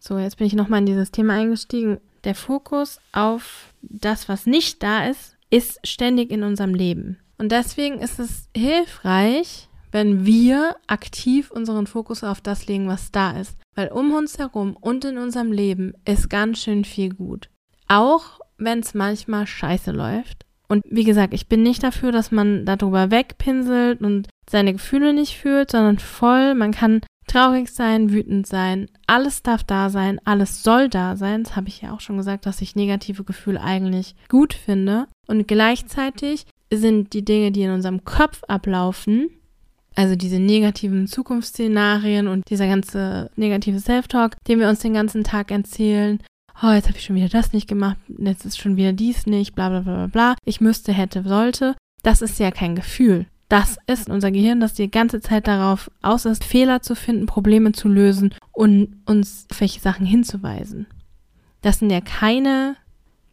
So, 0.00 0.18
jetzt 0.18 0.38
bin 0.38 0.46
ich 0.48 0.54
nochmal 0.54 0.80
in 0.80 0.86
dieses 0.86 1.12
Thema 1.12 1.34
eingestiegen 1.34 1.98
der 2.24 2.34
Fokus 2.34 2.98
auf 3.12 3.72
das, 3.80 4.28
was 4.28 4.44
nicht 4.44 4.82
da 4.82 5.06
ist, 5.06 5.36
ist 5.50 5.78
ständig 5.86 6.30
in 6.30 6.42
unserem 6.42 6.74
Leben. 6.74 7.18
Und 7.38 7.52
deswegen 7.52 8.00
ist 8.00 8.18
es 8.18 8.48
hilfreich, 8.56 9.68
wenn 9.92 10.26
wir 10.26 10.74
aktiv 10.88 11.52
unseren 11.52 11.86
Fokus 11.86 12.24
auf 12.24 12.40
das 12.40 12.66
legen, 12.66 12.88
was 12.88 13.12
da 13.12 13.38
ist. 13.38 13.56
Weil 13.76 13.88
um 13.88 14.12
uns 14.12 14.38
herum 14.38 14.76
und 14.76 15.04
in 15.04 15.16
unserem 15.16 15.52
Leben 15.52 15.94
ist 16.04 16.28
ganz 16.28 16.58
schön 16.58 16.84
viel 16.84 17.14
gut. 17.14 17.48
Auch 17.86 18.40
wenn 18.58 18.80
es 18.80 18.94
manchmal 18.94 19.46
scheiße 19.46 19.92
läuft. 19.92 20.44
Und 20.68 20.84
wie 20.88 21.04
gesagt, 21.04 21.32
ich 21.32 21.48
bin 21.48 21.62
nicht 21.62 21.82
dafür, 21.82 22.12
dass 22.12 22.30
man 22.30 22.66
darüber 22.66 23.10
wegpinselt 23.10 24.02
und 24.02 24.28
seine 24.48 24.72
Gefühle 24.72 25.14
nicht 25.14 25.36
fühlt, 25.36 25.70
sondern 25.70 25.98
voll, 25.98 26.54
man 26.54 26.72
kann 26.72 27.00
traurig 27.26 27.70
sein, 27.70 28.10
wütend 28.10 28.46
sein, 28.46 28.88
alles 29.06 29.42
darf 29.42 29.62
da 29.62 29.90
sein, 29.90 30.20
alles 30.24 30.62
soll 30.62 30.88
da 30.88 31.16
sein. 31.16 31.44
Das 31.44 31.56
habe 31.56 31.68
ich 31.68 31.82
ja 31.82 31.92
auch 31.92 32.00
schon 32.00 32.16
gesagt, 32.16 32.46
dass 32.46 32.62
ich 32.62 32.74
negative 32.74 33.24
Gefühle 33.24 33.60
eigentlich 33.60 34.14
gut 34.28 34.54
finde. 34.54 35.06
Und 35.26 35.46
gleichzeitig 35.46 36.46
sind 36.72 37.12
die 37.12 37.24
Dinge, 37.24 37.52
die 37.52 37.62
in 37.62 37.70
unserem 37.70 38.04
Kopf 38.04 38.42
ablaufen, 38.48 39.30
also 39.94 40.16
diese 40.16 40.38
negativen 40.38 41.06
Zukunftsszenarien 41.06 42.28
und 42.28 42.48
dieser 42.50 42.66
ganze 42.66 43.30
negative 43.36 43.80
Self-Talk, 43.80 44.36
den 44.46 44.60
wir 44.60 44.68
uns 44.68 44.80
den 44.80 44.94
ganzen 44.94 45.24
Tag 45.24 45.50
erzählen. 45.50 46.20
Oh, 46.60 46.72
jetzt 46.72 46.88
habe 46.88 46.98
ich 46.98 47.04
schon 47.04 47.14
wieder 47.14 47.28
das 47.28 47.52
nicht 47.52 47.68
gemacht, 47.68 47.98
jetzt 48.08 48.44
ist 48.44 48.58
schon 48.58 48.76
wieder 48.76 48.92
dies 48.92 49.26
nicht, 49.26 49.54
bla 49.54 49.68
bla 49.68 49.80
bla 49.80 50.06
bla. 50.08 50.34
Ich 50.44 50.60
müsste, 50.60 50.92
hätte, 50.92 51.22
sollte. 51.22 51.76
Das 52.02 52.20
ist 52.20 52.38
ja 52.40 52.50
kein 52.50 52.74
Gefühl. 52.74 53.26
Das 53.48 53.78
ist 53.86 54.10
unser 54.10 54.30
Gehirn, 54.30 54.60
das 54.60 54.74
die 54.74 54.90
ganze 54.90 55.20
Zeit 55.20 55.46
darauf 55.46 55.90
aus 56.02 56.24
ist, 56.24 56.44
Fehler 56.44 56.82
zu 56.82 56.94
finden, 56.94 57.26
Probleme 57.26 57.72
zu 57.72 57.88
lösen 57.88 58.34
und 58.52 59.00
uns 59.06 59.46
auf 59.50 59.60
welche 59.60 59.80
Sachen 59.80 60.04
hinzuweisen. 60.04 60.86
Das 61.62 61.78
sind 61.78 61.90
ja 61.90 62.00
keine 62.00 62.76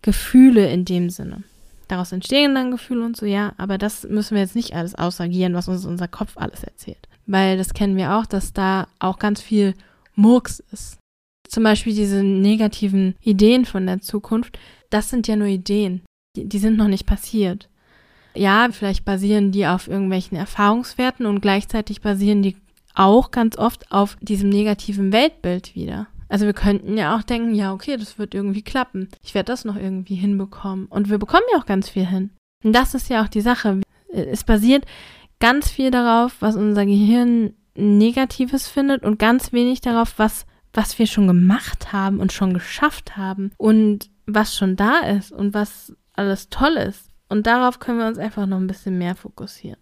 Gefühle 0.01 0.71
in 0.71 0.85
dem 0.85 1.09
Sinne. 1.09 1.43
Daraus 1.87 2.11
entstehen 2.11 2.55
dann 2.55 2.71
Gefühle 2.71 3.03
und 3.03 3.17
so, 3.17 3.25
ja, 3.25 3.53
aber 3.57 3.77
das 3.77 4.03
müssen 4.03 4.35
wir 4.35 4.41
jetzt 4.41 4.55
nicht 4.55 4.73
alles 4.73 4.95
ausagieren, 4.95 5.53
was 5.53 5.67
uns 5.67 5.85
unser 5.85 6.07
Kopf 6.07 6.37
alles 6.37 6.63
erzählt. 6.63 7.09
Weil 7.25 7.57
das 7.57 7.73
kennen 7.73 7.97
wir 7.97 8.15
auch, 8.15 8.25
dass 8.25 8.53
da 8.53 8.87
auch 8.99 9.19
ganz 9.19 9.41
viel 9.41 9.73
Murks 10.15 10.63
ist. 10.71 10.97
Zum 11.55 11.63
Beispiel 11.63 11.95
diese 11.95 12.23
negativen 12.23 13.15
Ideen 13.21 13.65
von 13.65 13.87
der 13.87 14.01
Zukunft, 14.01 14.59
das 14.89 15.09
sind 15.09 15.27
ja 15.27 15.35
nur 15.35 15.47
Ideen. 15.47 16.03
Die, 16.35 16.47
die 16.47 16.59
sind 16.59 16.77
noch 16.77 16.87
nicht 16.87 17.05
passiert 17.05 17.69
ja, 18.35 18.67
vielleicht 18.71 19.05
basieren 19.05 19.51
die 19.51 19.65
auf 19.65 19.87
irgendwelchen 19.87 20.37
Erfahrungswerten 20.37 21.25
und 21.25 21.41
gleichzeitig 21.41 22.01
basieren 22.01 22.41
die 22.41 22.57
auch 22.93 23.31
ganz 23.31 23.57
oft 23.57 23.91
auf 23.91 24.17
diesem 24.21 24.49
negativen 24.49 25.11
Weltbild 25.11 25.75
wieder. 25.75 26.07
Also 26.27 26.45
wir 26.45 26.53
könnten 26.53 26.97
ja 26.97 27.15
auch 27.15 27.23
denken, 27.23 27.53
ja, 27.53 27.73
okay, 27.73 27.97
das 27.97 28.17
wird 28.17 28.33
irgendwie 28.33 28.61
klappen. 28.61 29.09
Ich 29.23 29.33
werde 29.33 29.51
das 29.51 29.65
noch 29.65 29.75
irgendwie 29.75 30.15
hinbekommen. 30.15 30.87
Und 30.87 31.09
wir 31.09 31.17
bekommen 31.17 31.43
ja 31.53 31.59
auch 31.59 31.65
ganz 31.65 31.89
viel 31.89 32.05
hin. 32.05 32.31
Und 32.63 32.73
das 32.73 32.93
ist 32.93 33.09
ja 33.09 33.23
auch 33.23 33.27
die 33.27 33.41
Sache. 33.41 33.81
Es 34.11 34.43
basiert 34.43 34.85
ganz 35.39 35.69
viel 35.69 35.91
darauf, 35.91 36.37
was 36.39 36.55
unser 36.55 36.85
Gehirn 36.85 37.53
Negatives 37.75 38.67
findet 38.67 39.03
und 39.03 39.19
ganz 39.19 39.53
wenig 39.53 39.81
darauf, 39.81 40.17
was, 40.17 40.45
was 40.75 40.99
wir 40.99 41.07
schon 41.07 41.27
gemacht 41.27 41.93
haben 41.93 42.19
und 42.19 42.33
schon 42.33 42.53
geschafft 42.53 43.17
haben 43.17 43.51
und 43.57 44.09
was 44.25 44.55
schon 44.55 44.75
da 44.75 44.99
ist 44.99 45.31
und 45.31 45.53
was 45.53 45.93
alles 46.13 46.49
toll 46.49 46.73
ist. 46.73 47.09
Und 47.29 47.47
darauf 47.47 47.79
können 47.79 47.99
wir 47.99 48.07
uns 48.07 48.17
einfach 48.17 48.45
noch 48.45 48.57
ein 48.57 48.67
bisschen 48.67 48.97
mehr 48.97 49.15
fokussieren. 49.15 49.79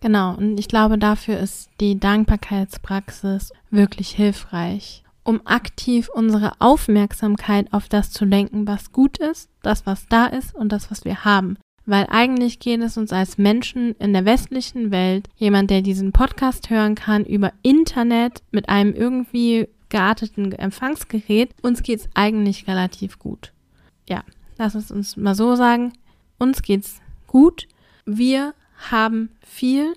Genau, 0.00 0.34
und 0.34 0.58
ich 0.58 0.68
glaube, 0.68 0.98
dafür 0.98 1.38
ist 1.38 1.70
die 1.80 1.98
Dankbarkeitspraxis 1.98 3.52
wirklich 3.70 4.10
hilfreich, 4.10 5.04
um 5.24 5.46
aktiv 5.46 6.08
unsere 6.12 6.52
Aufmerksamkeit 6.60 7.72
auf 7.72 7.88
das 7.88 8.10
zu 8.10 8.24
lenken, 8.24 8.66
was 8.66 8.92
gut 8.92 9.18
ist, 9.18 9.50
das, 9.62 9.86
was 9.86 10.06
da 10.06 10.26
ist 10.26 10.54
und 10.54 10.70
das, 10.70 10.90
was 10.90 11.04
wir 11.04 11.24
haben. 11.24 11.58
Weil 11.86 12.06
eigentlich 12.10 12.58
geht 12.58 12.80
es 12.80 12.96
uns 12.96 13.12
als 13.12 13.38
Menschen 13.38 13.94
in 13.98 14.12
der 14.12 14.24
westlichen 14.24 14.90
Welt, 14.90 15.28
jemand, 15.36 15.70
der 15.70 15.82
diesen 15.82 16.12
Podcast 16.12 16.68
hören 16.68 16.96
kann, 16.96 17.24
über 17.24 17.52
Internet 17.62 18.42
mit 18.50 18.68
einem 18.68 18.92
irgendwie 18.92 19.68
gearteten 19.88 20.52
Empfangsgerät, 20.52 21.54
uns 21.62 21.82
geht 21.84 22.00
es 22.00 22.08
eigentlich 22.14 22.66
relativ 22.66 23.20
gut. 23.20 23.52
Ja, 24.08 24.24
lass 24.58 24.74
es 24.74 24.90
uns 24.90 25.16
mal 25.16 25.36
so 25.36 25.54
sagen. 25.54 25.92
Uns 26.38 26.62
geht's 26.62 27.00
gut. 27.26 27.68
Wir 28.04 28.52
haben 28.90 29.30
viel 29.40 29.94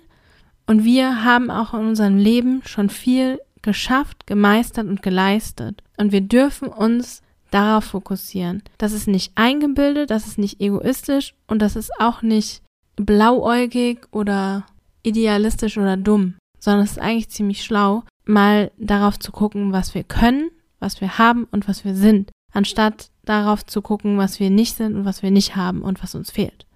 und 0.66 0.84
wir 0.84 1.24
haben 1.24 1.50
auch 1.50 1.74
in 1.74 1.80
unserem 1.80 2.16
Leben 2.16 2.62
schon 2.64 2.88
viel 2.88 3.40
geschafft, 3.62 4.26
gemeistert 4.26 4.86
und 4.86 5.02
geleistet. 5.02 5.82
Und 5.96 6.12
wir 6.12 6.22
dürfen 6.22 6.68
uns 6.68 7.22
darauf 7.50 7.84
fokussieren. 7.84 8.62
Das 8.78 8.92
ist 8.92 9.08
nicht 9.08 9.32
eingebildet, 9.34 10.10
das 10.10 10.26
ist 10.26 10.38
nicht 10.38 10.60
egoistisch 10.60 11.34
und 11.46 11.60
das 11.60 11.76
ist 11.76 11.90
auch 11.98 12.22
nicht 12.22 12.62
blauäugig 12.96 14.06
oder 14.10 14.66
idealistisch 15.02 15.78
oder 15.78 15.96
dumm, 15.96 16.34
sondern 16.58 16.84
es 16.84 16.92
ist 16.92 16.98
eigentlich 16.98 17.30
ziemlich 17.30 17.64
schlau, 17.64 18.04
mal 18.24 18.70
darauf 18.78 19.18
zu 19.18 19.32
gucken, 19.32 19.72
was 19.72 19.94
wir 19.94 20.04
können, 20.04 20.50
was 20.78 21.00
wir 21.00 21.18
haben 21.18 21.46
und 21.50 21.68
was 21.68 21.84
wir 21.84 21.94
sind, 21.94 22.30
anstatt 22.52 23.10
darauf 23.24 23.64
zu 23.64 23.82
gucken, 23.82 24.18
was 24.18 24.40
wir 24.40 24.50
nicht 24.50 24.76
sind 24.76 24.94
und 24.94 25.04
was 25.04 25.22
wir 25.22 25.30
nicht 25.30 25.56
haben 25.56 25.82
und 25.82 26.02
was 26.02 26.14
uns 26.14 26.30
fehlt. 26.30 26.66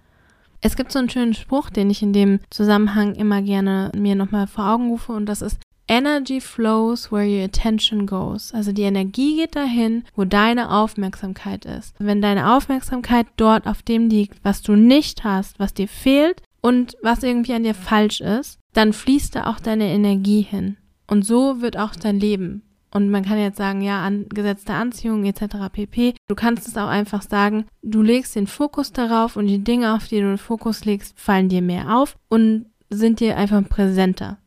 Es 0.61 0.75
gibt 0.75 0.91
so 0.91 0.99
einen 0.99 1.09
schönen 1.09 1.33
Spruch, 1.33 1.69
den 1.69 1.89
ich 1.89 2.01
in 2.01 2.13
dem 2.13 2.39
Zusammenhang 2.49 3.13
immer 3.15 3.41
gerne 3.41 3.91
mir 3.95 4.15
nochmal 4.15 4.47
vor 4.47 4.67
Augen 4.67 4.89
rufe 4.89 5.11
und 5.11 5.27
das 5.27 5.41
ist 5.41 5.59
Energy 5.87 6.41
flows 6.41 7.11
where 7.11 7.27
your 7.27 7.43
attention 7.43 8.05
goes. 8.05 8.53
Also 8.53 8.71
die 8.71 8.83
Energie 8.83 9.37
geht 9.37 9.55
dahin, 9.55 10.03
wo 10.15 10.25
deine 10.25 10.71
Aufmerksamkeit 10.71 11.65
ist. 11.65 11.93
Wenn 11.99 12.21
deine 12.21 12.55
Aufmerksamkeit 12.55 13.27
dort 13.37 13.67
auf 13.67 13.83
dem 13.83 14.09
liegt, 14.09 14.43
was 14.43 14.61
du 14.61 14.75
nicht 14.75 15.23
hast, 15.23 15.59
was 15.59 15.73
dir 15.73 15.87
fehlt 15.87 16.41
und 16.61 16.97
was 17.01 17.23
irgendwie 17.23 17.53
an 17.53 17.63
dir 17.63 17.75
falsch 17.75 18.21
ist, 18.21 18.59
dann 18.73 18.93
fließt 18.93 19.35
da 19.35 19.47
auch 19.47 19.59
deine 19.59 19.87
Energie 19.87 20.41
hin. 20.41 20.77
Und 21.07 21.23
so 21.23 21.61
wird 21.61 21.77
auch 21.77 21.95
dein 21.95 22.19
Leben. 22.19 22.63
Und 22.91 23.09
man 23.09 23.25
kann 23.25 23.37
jetzt 23.37 23.57
sagen, 23.57 23.81
ja, 23.81 24.01
an 24.03 24.27
Gesetz 24.29 24.63
der 24.63 24.75
Anziehung 24.75 25.25
etc. 25.25 25.69
pp. 25.71 26.15
Du 26.27 26.35
kannst 26.35 26.67
es 26.67 26.77
auch 26.77 26.87
einfach 26.87 27.21
sagen, 27.21 27.65
du 27.81 28.01
legst 28.01 28.35
den 28.35 28.47
Fokus 28.47 28.93
darauf 28.93 29.35
und 29.35 29.47
die 29.47 29.63
Dinge, 29.63 29.93
auf 29.93 30.07
die 30.07 30.21
du 30.21 30.27
den 30.27 30.37
Fokus 30.37 30.85
legst, 30.85 31.19
fallen 31.19 31.49
dir 31.49 31.61
mehr 31.61 31.97
auf 31.97 32.15
und 32.29 32.67
sind 32.89 33.19
dir 33.19 33.37
einfach 33.37 33.67
präsenter. 33.67 34.37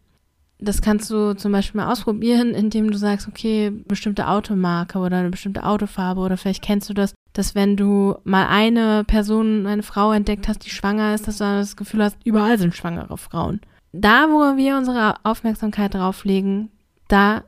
Das 0.60 0.82
kannst 0.82 1.08
du 1.10 1.34
zum 1.34 1.52
Beispiel 1.52 1.80
mal 1.80 1.92
ausprobieren, 1.92 2.52
indem 2.52 2.90
du 2.90 2.98
sagst, 2.98 3.28
okay, 3.28 3.70
bestimmte 3.70 4.26
Automarke 4.26 4.98
oder 4.98 5.18
eine 5.18 5.30
bestimmte 5.30 5.64
Autofarbe 5.64 6.20
oder 6.20 6.36
vielleicht 6.36 6.64
kennst 6.64 6.88
du 6.90 6.94
das, 6.94 7.14
dass 7.32 7.54
wenn 7.54 7.76
du 7.76 8.16
mal 8.24 8.48
eine 8.48 9.04
Person, 9.04 9.66
eine 9.66 9.84
Frau 9.84 10.12
entdeckt 10.12 10.48
hast, 10.48 10.64
die 10.64 10.70
schwanger 10.70 11.14
ist, 11.14 11.28
dass 11.28 11.38
du 11.38 11.44
das 11.44 11.76
Gefühl 11.76 12.02
hast, 12.02 12.16
überall 12.24 12.58
sind 12.58 12.74
schwangere 12.74 13.16
Frauen. 13.16 13.60
Da, 13.92 14.28
wo 14.30 14.56
wir 14.56 14.76
unsere 14.76 15.24
Aufmerksamkeit 15.24 15.94
drauf 15.94 16.24
legen, 16.24 16.70
da 17.06 17.44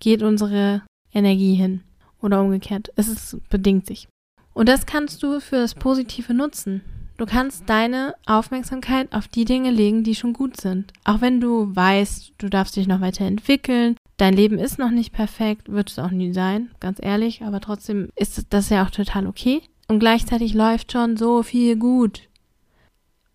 geht 0.00 0.22
unsere 0.22 0.82
Energie 1.12 1.54
hin. 1.54 1.82
Oder 2.20 2.40
umgekehrt. 2.40 2.90
Es 2.96 3.08
ist, 3.08 3.36
bedingt 3.50 3.86
sich. 3.86 4.08
Und 4.54 4.68
das 4.68 4.86
kannst 4.86 5.22
du 5.22 5.40
für 5.40 5.56
das 5.56 5.74
Positive 5.74 6.32
nutzen. 6.32 6.80
Du 7.16 7.26
kannst 7.26 7.68
deine 7.68 8.16
Aufmerksamkeit 8.26 9.12
auf 9.12 9.28
die 9.28 9.44
Dinge 9.44 9.70
legen, 9.70 10.02
die 10.02 10.16
schon 10.16 10.32
gut 10.32 10.60
sind. 10.60 10.92
Auch 11.04 11.20
wenn 11.20 11.40
du 11.40 11.74
weißt, 11.74 12.32
du 12.38 12.48
darfst 12.48 12.74
dich 12.74 12.88
noch 12.88 13.00
weiterentwickeln, 13.00 13.96
dein 14.16 14.34
Leben 14.34 14.58
ist 14.58 14.80
noch 14.80 14.90
nicht 14.90 15.12
perfekt, 15.12 15.70
wird 15.70 15.90
es 15.90 15.98
auch 16.00 16.10
nie 16.10 16.32
sein, 16.32 16.72
ganz 16.80 16.98
ehrlich, 17.00 17.42
aber 17.42 17.60
trotzdem 17.60 18.08
ist 18.16 18.46
das 18.50 18.68
ja 18.68 18.84
auch 18.84 18.90
total 18.90 19.28
okay. 19.28 19.62
Und 19.86 20.00
gleichzeitig 20.00 20.54
läuft 20.54 20.90
schon 20.90 21.16
so 21.16 21.44
viel 21.44 21.76
gut. 21.76 22.22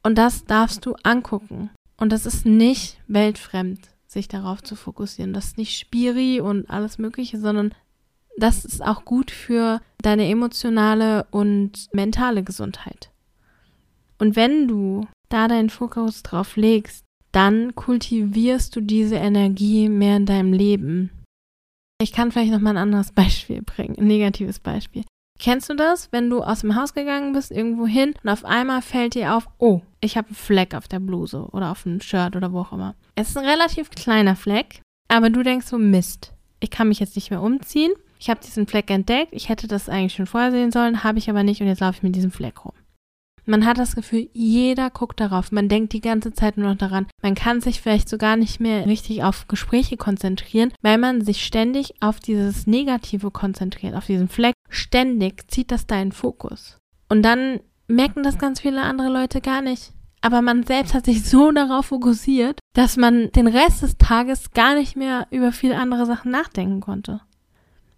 Und 0.04 0.18
das 0.18 0.44
darfst 0.44 0.86
du 0.86 0.96
angucken. 1.04 1.70
Und 1.96 2.12
das 2.12 2.26
ist 2.26 2.46
nicht 2.46 2.98
weltfremd, 3.08 3.80
sich 4.08 4.28
darauf 4.28 4.62
zu 4.62 4.76
fokussieren. 4.76 5.34
Das 5.34 5.46
ist 5.46 5.58
nicht 5.58 5.78
Spiri 5.78 6.42
und 6.42 6.70
alles 6.70 6.98
Mögliche, 6.98 7.40
sondern 7.40 7.74
das 8.38 8.66
ist 8.66 8.84
auch 8.84 9.06
gut 9.06 9.32
für 9.32 9.82
deine 10.02 10.30
emotionale 10.30 11.28
und 11.32 11.88
mentale 11.94 12.44
Gesundheit. 12.44 13.12
Und 14.20 14.36
wenn 14.36 14.68
du 14.68 15.08
da 15.30 15.48
deinen 15.48 15.70
Fokus 15.70 16.24
drauf 16.24 16.56
legst, 16.56 17.06
dann 17.32 17.76
kultivierst 17.76 18.76
du 18.76 18.82
diese 18.82 19.16
Energie 19.16 19.90
mehr 19.90 20.18
in 20.18 20.26
deinem 20.26 20.54
Leben. 20.54 21.12
Ich 22.02 22.12
kann 22.12 22.32
vielleicht 22.32 22.52
noch 22.52 22.60
mal 22.60 22.72
ein 22.72 22.78
anderes 22.78 23.12
Beispiel 23.14 23.62
bringen, 23.62 23.98
ein 23.98 24.08
negatives 24.08 24.60
Beispiel. 24.60 25.04
Kennst 25.40 25.70
du 25.70 25.74
das, 25.74 26.12
wenn 26.12 26.30
du 26.30 26.42
aus 26.42 26.62
dem 26.62 26.76
Haus 26.76 26.94
gegangen 26.94 27.32
bist, 27.32 27.52
irgendwo 27.52 27.88
hin 27.88 28.14
und 28.24 28.30
auf 28.30 28.44
einmal 28.44 28.82
fällt 28.82 29.16
dir 29.16 29.36
auf, 29.36 29.48
oh, 29.58 29.82
ich 30.02 30.18
habe 30.18 30.28
einen 30.28 30.36
Fleck 30.36 30.76
auf 30.76 30.90
der 30.90 31.00
Bluse 31.00 31.48
oder 31.52 31.72
auf 31.72 31.84
dem 31.84 32.02
Shirt 32.02 32.36
oder 32.36 32.52
wo 32.52 32.60
auch 32.60 32.74
immer. 32.74 32.96
Es 33.16 33.30
ist 33.30 33.38
ein 33.38 33.46
relativ 33.46 33.90
kleiner 33.90 34.36
Fleck, 34.36 34.82
aber 35.08 35.30
du 35.30 35.42
denkst 35.42 35.68
so, 35.68 35.78
Mist, 35.78 36.34
ich 36.60 36.72
kann 36.72 36.90
mich 36.90 37.00
jetzt 37.00 37.16
nicht 37.16 37.30
mehr 37.30 37.42
umziehen. 37.42 37.94
Ich 38.20 38.30
habe 38.30 38.42
diesen 38.42 38.68
Fleck 38.68 38.92
entdeckt, 38.92 39.30
ich 39.32 39.48
hätte 39.48 39.70
das 39.70 39.88
eigentlich 39.88 40.14
schon 40.14 40.26
vorher 40.26 40.52
sehen 40.52 40.74
sollen, 40.74 41.06
habe 41.06 41.20
ich 41.20 41.30
aber 41.30 41.44
nicht 41.44 41.62
und 41.62 41.68
jetzt 41.68 41.80
laufe 41.80 41.96
ich 41.98 42.04
mit 42.04 42.18
diesem 42.18 42.32
Fleck 42.32 42.66
rum. 42.66 42.74
Man 43.50 43.66
hat 43.66 43.80
das 43.80 43.96
Gefühl, 43.96 44.30
jeder 44.32 44.92
guckt 44.92 45.20
darauf. 45.20 45.52
Man 45.52 45.70
denkt 45.70 45.94
die 45.94 46.02
ganze 46.02 46.34
Zeit 46.34 46.56
nur 46.56 46.70
noch 46.70 46.78
daran. 46.78 47.08
Man 47.24 47.34
kann 47.34 47.62
sich 47.62 47.82
vielleicht 47.82 48.08
so 48.08 48.20
gar 48.20 48.36
nicht 48.36 48.60
mehr 48.60 48.86
richtig 48.86 49.24
auf 49.24 49.48
Gespräche 49.48 49.98
konzentrieren, 49.98 50.72
weil 50.84 51.00
man 51.00 51.22
sich 51.22 51.44
ständig 51.44 51.96
auf 52.00 52.20
dieses 52.20 52.68
Negative 52.68 53.32
konzentriert, 53.32 53.96
auf 53.96 54.06
diesen 54.06 54.30
Fleck. 54.30 54.54
Ständig 54.70 55.50
zieht 55.50 55.72
das 55.72 55.88
deinen 55.88 56.12
Fokus. 56.12 56.78
Und 57.10 57.24
dann 57.24 57.60
merken 57.88 58.22
das 58.22 58.38
ganz 58.38 58.60
viele 58.60 58.84
andere 58.84 59.10
Leute 59.10 59.42
gar 59.42 59.64
nicht. 59.64 59.94
Aber 60.22 60.44
man 60.44 60.62
selbst 60.62 60.94
hat 60.94 61.06
sich 61.06 61.24
so 61.28 61.52
darauf 61.52 61.88
fokussiert, 61.88 62.60
dass 62.76 62.98
man 62.98 63.32
den 63.32 63.48
Rest 63.48 63.82
des 63.82 63.98
Tages 63.98 64.52
gar 64.52 64.76
nicht 64.76 64.96
mehr 64.96 65.26
über 65.32 65.52
viele 65.52 65.80
andere 65.80 66.06
Sachen 66.06 66.30
nachdenken 66.30 66.82
konnte. 66.82 67.22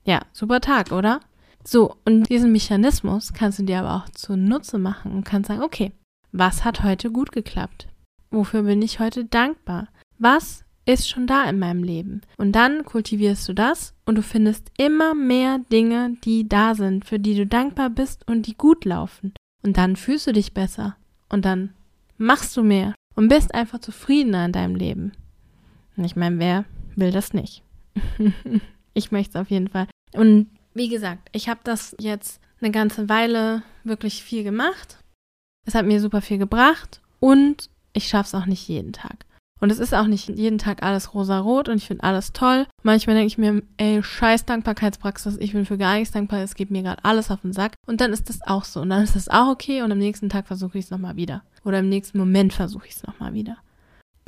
Ja, 0.05 0.22
super 0.31 0.62
Tag, 0.62 0.93
oder? 0.93 1.20
So, 1.63 1.96
und 2.06 2.30
diesen 2.30 2.51
Mechanismus 2.51 3.34
kannst 3.34 3.60
du 3.60 3.63
dir 3.63 3.80
aber 3.80 3.96
auch 3.96 4.10
zunutze 4.10 4.77
machen 4.77 5.12
und 5.12 5.24
kannst 5.24 5.48
sagen, 5.48 5.62
okay, 5.62 5.91
was 6.32 6.63
hat 6.63 6.84
heute 6.84 7.12
gut 7.12 7.32
geklappt? 7.32 7.88
Wofür 8.32 8.63
bin 8.63 8.82
ich 8.82 9.00
heute 9.00 9.25
dankbar? 9.25 9.89
Was 10.18 10.63
ist 10.86 11.10
schon 11.10 11.27
da 11.27 11.50
in 11.50 11.60
meinem 11.60 11.84
Leben? 11.84 12.22
Und 12.38 12.53
dann 12.53 12.86
kultivierst 12.86 13.48
du 13.48 13.53
das 13.53 13.94
und 14.06 14.15
du 14.15 14.24
findest 14.24 14.72
immer 14.77 15.13
mehr 15.13 15.60
Dinge, 15.72 16.15
die 16.24 16.48
da 16.48 16.74
sind, 16.74 17.06
für 17.06 17.20
die 17.20 17.36
du 17.36 17.46
dankbar 17.46 17.89
bist 17.89 18.27
und 18.27 18.48
die 18.48 18.56
gut 18.56 18.86
laufen. 18.86 19.34
Und 19.63 19.77
dann 19.77 19.96
fühlst 19.96 20.27
du 20.27 20.34
dich 20.34 20.53
besser. 20.53 20.96
Und 21.30 21.46
dann 21.46 21.74
machst 22.18 22.56
du 22.58 22.63
mehr 22.63 22.96
und 23.15 23.27
bist 23.27 23.53
einfach 23.53 23.80
zufriedener 23.80 24.46
in 24.46 24.51
deinem 24.51 24.75
Leben. 24.75 25.12
Und 25.98 26.06
ich 26.06 26.15
meine, 26.15 26.39
wer 26.39 26.65
will 26.96 27.12
das 27.12 27.34
nicht? 27.34 27.63
ich 28.94 29.12
möchte 29.12 29.38
es 29.38 29.41
auf 29.41 29.51
jeden 29.51 29.68
Fall. 29.68 29.88
Und 30.13 30.48
wie 30.74 30.90
gesagt, 30.90 31.30
ich 31.32 31.50
habe 31.50 31.60
das 31.63 31.96
jetzt 32.00 32.40
eine 32.62 32.72
ganze 32.72 33.10
Weile 33.10 33.63
wirklich 33.84 34.24
viel 34.24 34.44
gemacht. 34.44 34.98
Es 35.66 35.75
hat 35.75 35.86
mir 35.86 36.00
super 36.00 36.22
viel 36.22 36.38
gebracht 36.38 37.01
und 37.20 37.70
ich 37.94 38.08
schaffe 38.08 38.28
es 38.28 38.42
auch 38.42 38.46
nicht 38.46 38.68
jeden 38.68 38.94
Tag. 38.94 39.25
Und 39.60 39.72
es 39.72 39.78
ist 39.78 39.94
auch 39.94 40.08
nicht 40.08 40.28
jeden 40.28 40.58
Tag 40.58 40.82
alles 40.82 41.13
rosa-rot 41.13 41.70
und 41.70 41.78
ich 41.78 41.86
finde 41.86 42.04
alles 42.04 42.34
toll. 42.34 42.66
Manchmal 42.82 43.16
denke 43.16 43.28
ich 43.28 43.38
mir, 43.38 43.62
ey, 43.78 44.01
scheiß 44.01 44.46
Dankbarkeitspraxis, 44.46 45.38
ich 45.38 45.54
bin 45.54 45.68
für 45.68 45.78
gar 45.78 45.96
nichts 45.96 46.12
dankbar, 46.12 46.40
es 46.40 46.56
geht 46.56 46.72
mir 46.72 46.82
gerade 46.82 47.06
alles 47.06 47.30
auf 47.30 47.42
den 47.42 47.54
Sack. 47.54 47.75
Und 47.86 48.01
dann 48.01 48.12
ist 48.12 48.28
das 48.28 48.42
auch 48.42 48.63
so. 48.63 48.82
Und 48.82 48.90
dann 48.90 49.04
ist 49.04 49.16
das 49.16 49.30
auch 49.30 49.50
okay 49.50 49.84
und 49.84 49.92
am 49.92 50.00
nächsten 50.00 50.30
Tag 50.30 50.48
versuche 50.48 50.80
ich 50.80 50.86
es 50.86 50.92
nochmal 50.92 51.16
wieder. 51.16 51.44
Oder 51.63 51.80
im 51.80 51.90
nächsten 51.90 52.18
Moment 52.18 52.54
versuche 52.54 52.88
ich 52.88 52.96
es 52.96 53.04
nochmal 53.04 53.36
wieder. 53.36 53.58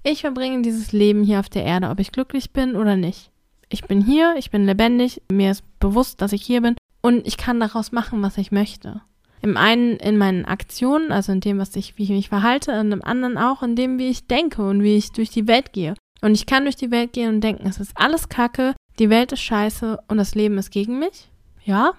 Ich 0.03 0.21
verbringe 0.21 0.61
dieses 0.61 0.91
Leben 0.91 1.23
hier 1.23 1.39
auf 1.39 1.49
der 1.49 1.63
Erde, 1.63 1.89
ob 1.89 1.99
ich 1.99 2.11
glücklich 2.11 2.51
bin 2.51 2.75
oder 2.75 2.95
nicht 2.95 3.32
ich 3.73 3.83
bin 3.83 4.01
hier, 4.01 4.35
ich 4.37 4.51
bin 4.51 4.65
lebendig, 4.65 5.21
mir 5.31 5.51
ist 5.51 5.63
bewusst, 5.79 6.21
dass 6.21 6.31
ich 6.31 6.43
hier 6.43 6.61
bin 6.61 6.75
und 7.01 7.25
ich 7.25 7.37
kann 7.37 7.59
daraus 7.59 7.91
machen, 7.91 8.21
was 8.21 8.37
ich 8.37 8.51
möchte. 8.51 9.01
Im 9.41 9.57
einen 9.57 9.97
in 9.97 10.17
meinen 10.17 10.45
Aktionen, 10.45 11.11
also 11.11 11.31
in 11.31 11.41
dem, 11.41 11.57
was 11.57 11.75
ich, 11.75 11.97
wie 11.97 12.03
ich 12.03 12.09
mich 12.09 12.29
verhalte, 12.29 12.79
und 12.79 12.91
im 12.91 13.03
anderen 13.03 13.37
auch 13.37 13.63
in 13.63 13.75
dem, 13.75 13.97
wie 13.97 14.07
ich 14.07 14.27
denke 14.27 14.65
und 14.65 14.83
wie 14.83 14.95
ich 14.95 15.11
durch 15.11 15.31
die 15.31 15.47
Welt 15.47 15.73
gehe. 15.73 15.95
Und 16.21 16.35
ich 16.35 16.45
kann 16.45 16.63
durch 16.63 16.77
die 16.77 16.91
Welt 16.91 17.11
gehen 17.11 17.33
und 17.33 17.41
denken, 17.41 17.67
es 17.67 17.79
ist 17.79 17.91
alles 17.95 18.29
Kacke, 18.29 18.73
die 18.99 19.09
Welt 19.09 19.33
ist 19.33 19.41
scheiße 19.41 19.99
und 20.07 20.17
das 20.17 20.35
Leben 20.35 20.57
ist 20.57 20.71
gegen 20.71 20.99
mich. 20.99 21.29
Ja, 21.65 21.93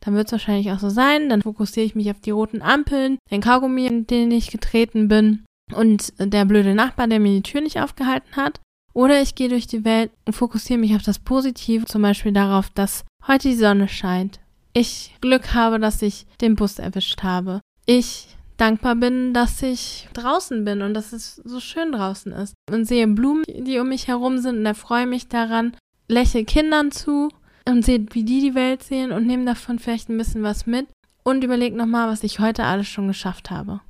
dann 0.00 0.14
wird 0.14 0.26
es 0.26 0.32
wahrscheinlich 0.32 0.72
auch 0.72 0.78
so 0.78 0.88
sein. 0.88 1.28
Dann 1.28 1.42
fokussiere 1.42 1.84
ich 1.84 1.94
mich 1.94 2.10
auf 2.10 2.20
die 2.20 2.30
roten 2.30 2.62
Ampeln, 2.62 3.18
den 3.30 3.42
Kaugummi, 3.42 3.86
in 3.86 4.06
den 4.06 4.30
ich 4.30 4.50
getreten 4.50 5.08
bin 5.08 5.44
und 5.72 6.14
der 6.18 6.46
blöde 6.46 6.74
Nachbar, 6.74 7.06
der 7.06 7.20
mir 7.20 7.34
die 7.34 7.42
Tür 7.42 7.60
nicht 7.60 7.78
aufgehalten 7.78 8.36
hat. 8.36 8.60
Oder 8.92 9.22
ich 9.22 9.34
gehe 9.34 9.48
durch 9.48 9.66
die 9.66 9.84
Welt 9.84 10.10
und 10.24 10.32
fokussiere 10.32 10.78
mich 10.78 10.94
auf 10.96 11.02
das 11.02 11.18
Positive, 11.18 11.84
zum 11.84 12.02
Beispiel 12.02 12.32
darauf, 12.32 12.70
dass 12.70 13.04
heute 13.26 13.48
die 13.48 13.54
Sonne 13.54 13.88
scheint. 13.88 14.40
Ich 14.72 15.14
Glück 15.20 15.54
habe, 15.54 15.78
dass 15.78 16.02
ich 16.02 16.26
den 16.40 16.54
Bus 16.56 16.78
erwischt 16.78 17.22
habe. 17.22 17.60
Ich 17.86 18.36
dankbar 18.56 18.94
bin, 18.94 19.32
dass 19.32 19.62
ich 19.62 20.08
draußen 20.12 20.64
bin 20.64 20.82
und 20.82 20.94
dass 20.94 21.12
es 21.12 21.36
so 21.36 21.60
schön 21.60 21.92
draußen 21.92 22.32
ist. 22.32 22.54
Und 22.70 22.84
sehe 22.84 23.06
Blumen, 23.08 23.44
die 23.48 23.78
um 23.78 23.88
mich 23.88 24.08
herum 24.08 24.38
sind 24.38 24.58
und 24.58 24.66
erfreue 24.66 25.06
mich 25.06 25.28
daran. 25.28 25.76
Lächle 26.08 26.44
Kindern 26.44 26.90
zu 26.92 27.30
und 27.66 27.84
seht, 27.84 28.14
wie 28.14 28.24
die 28.24 28.40
die 28.40 28.54
Welt 28.54 28.82
sehen 28.82 29.12
und 29.12 29.26
nehmt 29.26 29.48
davon 29.48 29.78
vielleicht 29.78 30.08
ein 30.08 30.18
bisschen 30.18 30.42
was 30.42 30.66
mit 30.66 30.86
und 31.22 31.44
überlegt 31.44 31.76
nochmal, 31.76 32.08
was 32.08 32.22
ich 32.22 32.40
heute 32.40 32.64
alles 32.64 32.88
schon 32.88 33.08
geschafft 33.08 33.50
habe. 33.50 33.80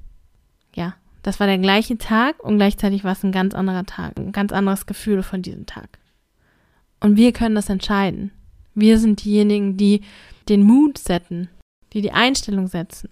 Ja, 0.74 0.94
das 1.22 1.40
war 1.40 1.46
der 1.46 1.58
gleiche 1.58 1.98
Tag 1.98 2.42
und 2.42 2.56
gleichzeitig 2.56 3.04
war 3.04 3.12
es 3.12 3.22
ein 3.22 3.32
ganz 3.32 3.54
anderer 3.54 3.84
Tag, 3.84 4.18
ein 4.18 4.32
ganz 4.32 4.52
anderes 4.52 4.86
Gefühl 4.86 5.22
von 5.22 5.42
diesem 5.42 5.66
Tag. 5.66 5.98
Und 7.00 7.16
wir 7.16 7.32
können 7.32 7.54
das 7.54 7.68
entscheiden. 7.68 8.30
Wir 8.74 8.98
sind 8.98 9.24
diejenigen, 9.24 9.76
die 9.76 10.02
den 10.48 10.62
Mut 10.62 10.98
setzen, 10.98 11.48
die 11.92 12.02
die 12.02 12.12
Einstellung 12.12 12.66
setzen. 12.66 13.10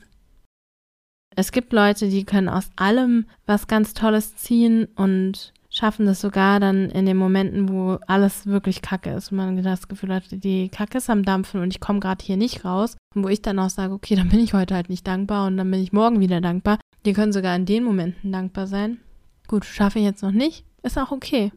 Es 1.37 1.53
gibt 1.53 1.73
Leute, 1.73 2.09
die 2.09 2.25
können 2.25 2.49
aus 2.49 2.71
allem 2.77 3.27
was 3.47 3.67
ganz 3.67 3.95
Tolles 3.95 4.37
ziehen 4.37 4.87
und 4.97 5.53
schaffen 5.71 6.07
das 6.07 6.21
sogar 6.21 6.59
dann 6.61 6.91
in 6.91 7.07
den 7.07 7.17
Momenten, 7.17 7.69
wo 7.69 7.99
alles 8.07 8.47
wirklich 8.47 8.83
kacke 8.83 9.11
ist 9.11 9.31
und 9.31 9.39
man 9.39 9.63
das 9.63 9.87
Gefühl 9.87 10.15
hat, 10.15 10.25
die 10.31 10.69
Kacke 10.69 10.99
ist 10.99 11.11
am 11.11 11.23
Dampfen 11.23 11.61
und 11.61 11.73
ich 11.73 11.81
komme 11.81 12.01
gerade 12.01 12.25
hier 12.25 12.37
nicht 12.37 12.65
raus. 12.65 12.97
Und 13.15 13.25
wo 13.25 13.29
ich 13.29 13.43
dann 13.43 13.59
auch 13.59 13.71
sage, 13.71 13.95
okay, 13.95 14.17
dann 14.17 14.29
bin 14.29 14.41
ich 14.41 14.55
heute 14.55 14.75
halt 14.75 14.89
nicht 14.89 15.07
dankbar 15.07 15.47
und 15.47 15.57
dann 15.57 15.71
bin 15.71 15.81
ich 15.81 15.93
morgen 15.93 16.21
wieder 16.21 16.41
dankbar. 16.41 16.79
Die 17.09 17.15
können 17.15 17.33
sogar 17.33 17.57
in 17.57 17.65
den 17.65 17.85
Momenten 17.85 18.33
dankbar 18.33 18.67
sein. 18.67 18.99
Gut, 19.47 19.65
schaffe 19.65 19.99
ich 19.99 20.05
jetzt 20.05 20.23
noch 20.23 20.31
nicht, 20.31 20.67
ist 20.83 20.99
auch 20.99 21.11
okay. 21.11 21.53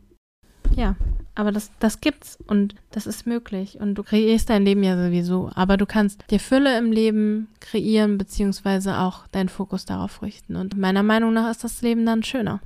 Ja, 0.77 0.95
aber 1.35 1.51
das, 1.51 1.71
das 1.79 1.99
gibt's 1.99 2.37
und 2.47 2.73
das 2.91 3.05
ist 3.05 3.27
möglich. 3.27 3.77
Und 3.77 3.95
du 3.95 4.03
kreierst 4.03 4.49
dein 4.49 4.63
Leben 4.63 4.81
ja 4.81 4.95
sowieso. 4.95 5.51
Aber 5.53 5.75
du 5.75 5.85
kannst 5.85 6.23
dir 6.31 6.39
Fülle 6.39 6.77
im 6.77 6.93
Leben 6.93 7.49
kreieren, 7.59 8.17
beziehungsweise 8.17 8.99
auch 8.99 9.27
deinen 9.27 9.49
Fokus 9.49 9.83
darauf 9.83 10.21
richten. 10.21 10.55
Und 10.55 10.77
meiner 10.77 11.03
Meinung 11.03 11.33
nach 11.33 11.51
ist 11.51 11.65
das 11.65 11.81
Leben 11.81 12.05
dann 12.05 12.23
schöner. 12.23 12.61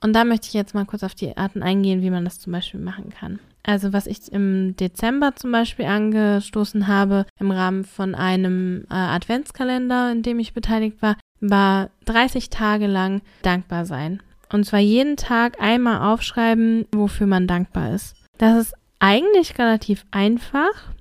Und 0.00 0.14
da 0.14 0.24
möchte 0.24 0.46
ich 0.46 0.54
jetzt 0.54 0.72
mal 0.74 0.86
kurz 0.86 1.02
auf 1.02 1.14
die 1.14 1.36
Arten 1.36 1.62
eingehen, 1.62 2.00
wie 2.00 2.08
man 2.08 2.24
das 2.24 2.40
zum 2.40 2.54
Beispiel 2.54 2.80
machen 2.80 3.10
kann. 3.10 3.40
Also 3.62 3.92
was 3.92 4.06
ich 4.06 4.32
im 4.32 4.74
Dezember 4.76 5.36
zum 5.36 5.52
Beispiel 5.52 5.84
angestoßen 5.84 6.88
habe, 6.88 7.26
im 7.38 7.50
Rahmen 7.50 7.84
von 7.84 8.14
einem 8.14 8.86
äh, 8.88 8.94
Adventskalender, 8.94 10.12
in 10.12 10.22
dem 10.22 10.38
ich 10.38 10.54
beteiligt 10.54 11.02
war, 11.02 11.16
war 11.42 11.90
30 12.06 12.48
Tage 12.48 12.86
lang 12.86 13.20
dankbar 13.42 13.84
sein. 13.84 14.22
Und 14.50 14.64
zwar 14.64 14.80
jeden 14.80 15.16
Tag 15.16 15.60
einmal 15.60 16.12
aufschreiben, 16.12 16.86
wofür 16.92 17.26
man 17.26 17.46
dankbar 17.46 17.94
ist. 17.94 18.16
Das 18.38 18.56
ist 18.56 18.74
eigentlich 18.98 19.58
relativ 19.58 20.04
einfach. 20.10 20.92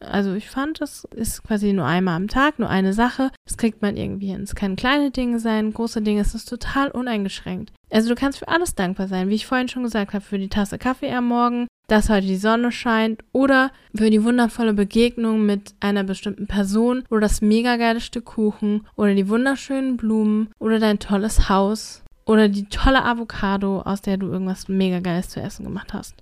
Also 0.00 0.34
ich 0.34 0.50
fand, 0.50 0.80
das 0.80 1.04
ist 1.14 1.42
quasi 1.42 1.72
nur 1.72 1.86
einmal 1.86 2.16
am 2.16 2.28
Tag, 2.28 2.58
nur 2.58 2.68
eine 2.68 2.92
Sache. 2.92 3.30
Das 3.46 3.56
kriegt 3.56 3.80
man 3.80 3.96
irgendwie 3.96 4.26
hin. 4.26 4.42
Es 4.42 4.54
können 4.54 4.76
kleine 4.76 5.10
Dinge 5.10 5.40
sein, 5.40 5.72
große 5.72 6.02
Dinge. 6.02 6.20
Es 6.20 6.34
ist 6.34 6.48
total 6.48 6.90
uneingeschränkt. 6.90 7.72
Also 7.90 8.08
du 8.08 8.14
kannst 8.14 8.38
für 8.38 8.48
alles 8.48 8.74
dankbar 8.74 9.08
sein, 9.08 9.28
wie 9.28 9.34
ich 9.36 9.46
vorhin 9.46 9.68
schon 9.68 9.84
gesagt 9.84 10.12
habe, 10.12 10.24
für 10.24 10.38
die 10.38 10.48
Tasse 10.48 10.78
Kaffee 10.78 11.12
am 11.12 11.28
Morgen, 11.28 11.66
dass 11.86 12.08
heute 12.08 12.26
die 12.26 12.36
Sonne 12.36 12.72
scheint 12.72 13.22
oder 13.32 13.70
für 13.94 14.10
die 14.10 14.24
wundervolle 14.24 14.74
Begegnung 14.74 15.46
mit 15.46 15.74
einer 15.80 16.04
bestimmten 16.04 16.46
Person 16.46 17.04
oder 17.10 17.20
das 17.22 17.40
mega 17.40 17.76
geile 17.76 18.00
Stück 18.00 18.24
Kuchen 18.24 18.86
oder 18.96 19.14
die 19.14 19.28
wunderschönen 19.28 19.96
Blumen 19.96 20.50
oder 20.58 20.78
dein 20.78 20.98
tolles 20.98 21.48
Haus 21.48 22.02
oder 22.24 22.48
die 22.48 22.64
tolle 22.64 23.04
Avocado, 23.04 23.80
aus 23.82 24.02
der 24.02 24.16
du 24.16 24.26
irgendwas 24.26 24.68
mega 24.68 25.00
geiles 25.00 25.28
zu 25.28 25.40
essen 25.40 25.64
gemacht 25.64 25.94
hast. 25.94 26.16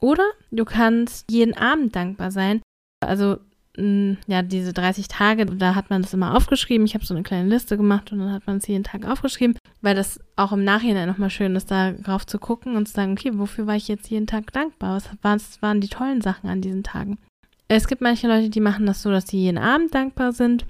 Oder 0.00 0.24
du 0.50 0.64
kannst 0.64 1.30
jeden 1.30 1.56
Abend 1.56 1.94
dankbar 1.94 2.30
sein. 2.30 2.62
Also 3.00 3.38
ja, 3.78 4.42
diese 4.42 4.72
30 4.72 5.08
Tage, 5.08 5.46
da 5.46 5.74
hat 5.74 5.90
man 5.90 6.02
das 6.02 6.14
immer 6.14 6.34
aufgeschrieben. 6.34 6.86
Ich 6.86 6.94
habe 6.94 7.04
so 7.04 7.14
eine 7.14 7.22
kleine 7.22 7.48
Liste 7.48 7.76
gemacht 7.76 8.10
und 8.10 8.20
dann 8.20 8.32
hat 8.32 8.46
man 8.46 8.56
es 8.56 8.66
jeden 8.66 8.84
Tag 8.84 9.06
aufgeschrieben, 9.06 9.56
weil 9.82 9.94
das 9.94 10.20
auch 10.36 10.52
im 10.52 10.64
Nachhinein 10.64 11.08
nochmal 11.08 11.30
schön 11.30 11.54
ist, 11.56 11.70
da 11.70 11.92
drauf 11.92 12.26
zu 12.26 12.38
gucken 12.38 12.76
und 12.76 12.86
zu 12.86 12.94
sagen, 12.94 13.12
okay, 13.12 13.32
wofür 13.34 13.66
war 13.66 13.76
ich 13.76 13.88
jetzt 13.88 14.08
jeden 14.08 14.26
Tag 14.26 14.52
dankbar? 14.52 14.96
Was, 14.96 15.10
was 15.22 15.62
waren 15.62 15.80
die 15.80 15.88
tollen 15.88 16.22
Sachen 16.22 16.48
an 16.48 16.62
diesen 16.62 16.82
Tagen? 16.82 17.18
Es 17.68 17.88
gibt 17.88 18.00
manche 18.00 18.28
Leute, 18.28 18.48
die 18.48 18.60
machen 18.60 18.86
das 18.86 19.02
so, 19.02 19.10
dass 19.10 19.26
sie 19.26 19.40
jeden 19.40 19.58
Abend 19.58 19.94
dankbar 19.94 20.32
sind. 20.32 20.64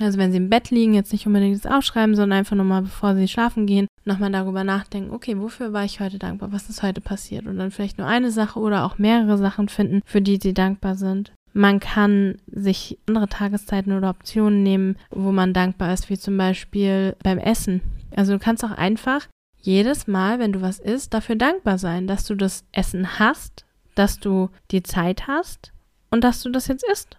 Also 0.00 0.18
wenn 0.18 0.30
sie 0.30 0.38
im 0.38 0.48
Bett 0.48 0.70
liegen, 0.70 0.94
jetzt 0.94 1.12
nicht 1.12 1.26
unbedingt 1.26 1.62
das 1.62 1.70
aufschreiben, 1.70 2.14
sondern 2.14 2.38
einfach 2.38 2.56
nochmal, 2.56 2.82
bevor 2.82 3.14
sie 3.14 3.28
schlafen 3.28 3.66
gehen, 3.66 3.88
nochmal 4.04 4.30
darüber 4.30 4.64
nachdenken, 4.64 5.12
okay, 5.12 5.38
wofür 5.38 5.72
war 5.72 5.84
ich 5.84 6.00
heute 6.00 6.18
dankbar? 6.18 6.52
Was 6.52 6.70
ist 6.70 6.82
heute 6.82 7.00
passiert? 7.00 7.46
Und 7.46 7.58
dann 7.58 7.70
vielleicht 7.70 7.98
nur 7.98 8.06
eine 8.06 8.30
Sache 8.30 8.60
oder 8.60 8.84
auch 8.84 8.98
mehrere 8.98 9.36
Sachen 9.38 9.68
finden, 9.68 10.00
für 10.04 10.22
die 10.22 10.38
sie 10.40 10.54
dankbar 10.54 10.94
sind. 10.94 11.32
Man 11.52 11.80
kann 11.80 12.36
sich 12.46 12.98
andere 13.06 13.28
Tageszeiten 13.28 13.92
oder 13.92 14.10
Optionen 14.10 14.62
nehmen, 14.62 14.96
wo 15.10 15.32
man 15.32 15.52
dankbar 15.52 15.92
ist, 15.92 16.10
wie 16.10 16.18
zum 16.18 16.36
Beispiel 16.36 17.16
beim 17.22 17.38
Essen. 17.38 17.80
Also 18.14 18.32
du 18.32 18.38
kannst 18.38 18.64
auch 18.64 18.70
einfach 18.70 19.28
jedes 19.60 20.06
Mal, 20.06 20.38
wenn 20.38 20.52
du 20.52 20.62
was 20.62 20.78
isst, 20.78 21.14
dafür 21.14 21.36
dankbar 21.36 21.78
sein, 21.78 22.06
dass 22.06 22.24
du 22.24 22.34
das 22.34 22.64
Essen 22.72 23.18
hast, 23.18 23.66
dass 23.94 24.20
du 24.20 24.50
die 24.70 24.82
Zeit 24.82 25.26
hast 25.26 25.72
und 26.10 26.22
dass 26.22 26.42
du 26.42 26.50
das 26.50 26.68
jetzt 26.68 26.84
isst. 26.90 27.16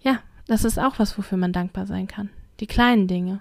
Ja, 0.00 0.18
das 0.46 0.64
ist 0.64 0.78
auch 0.78 0.98
was, 0.98 1.16
wofür 1.16 1.38
man 1.38 1.52
dankbar 1.52 1.86
sein 1.86 2.06
kann. 2.06 2.30
Die 2.60 2.66
kleinen 2.66 3.08
Dinge. 3.08 3.40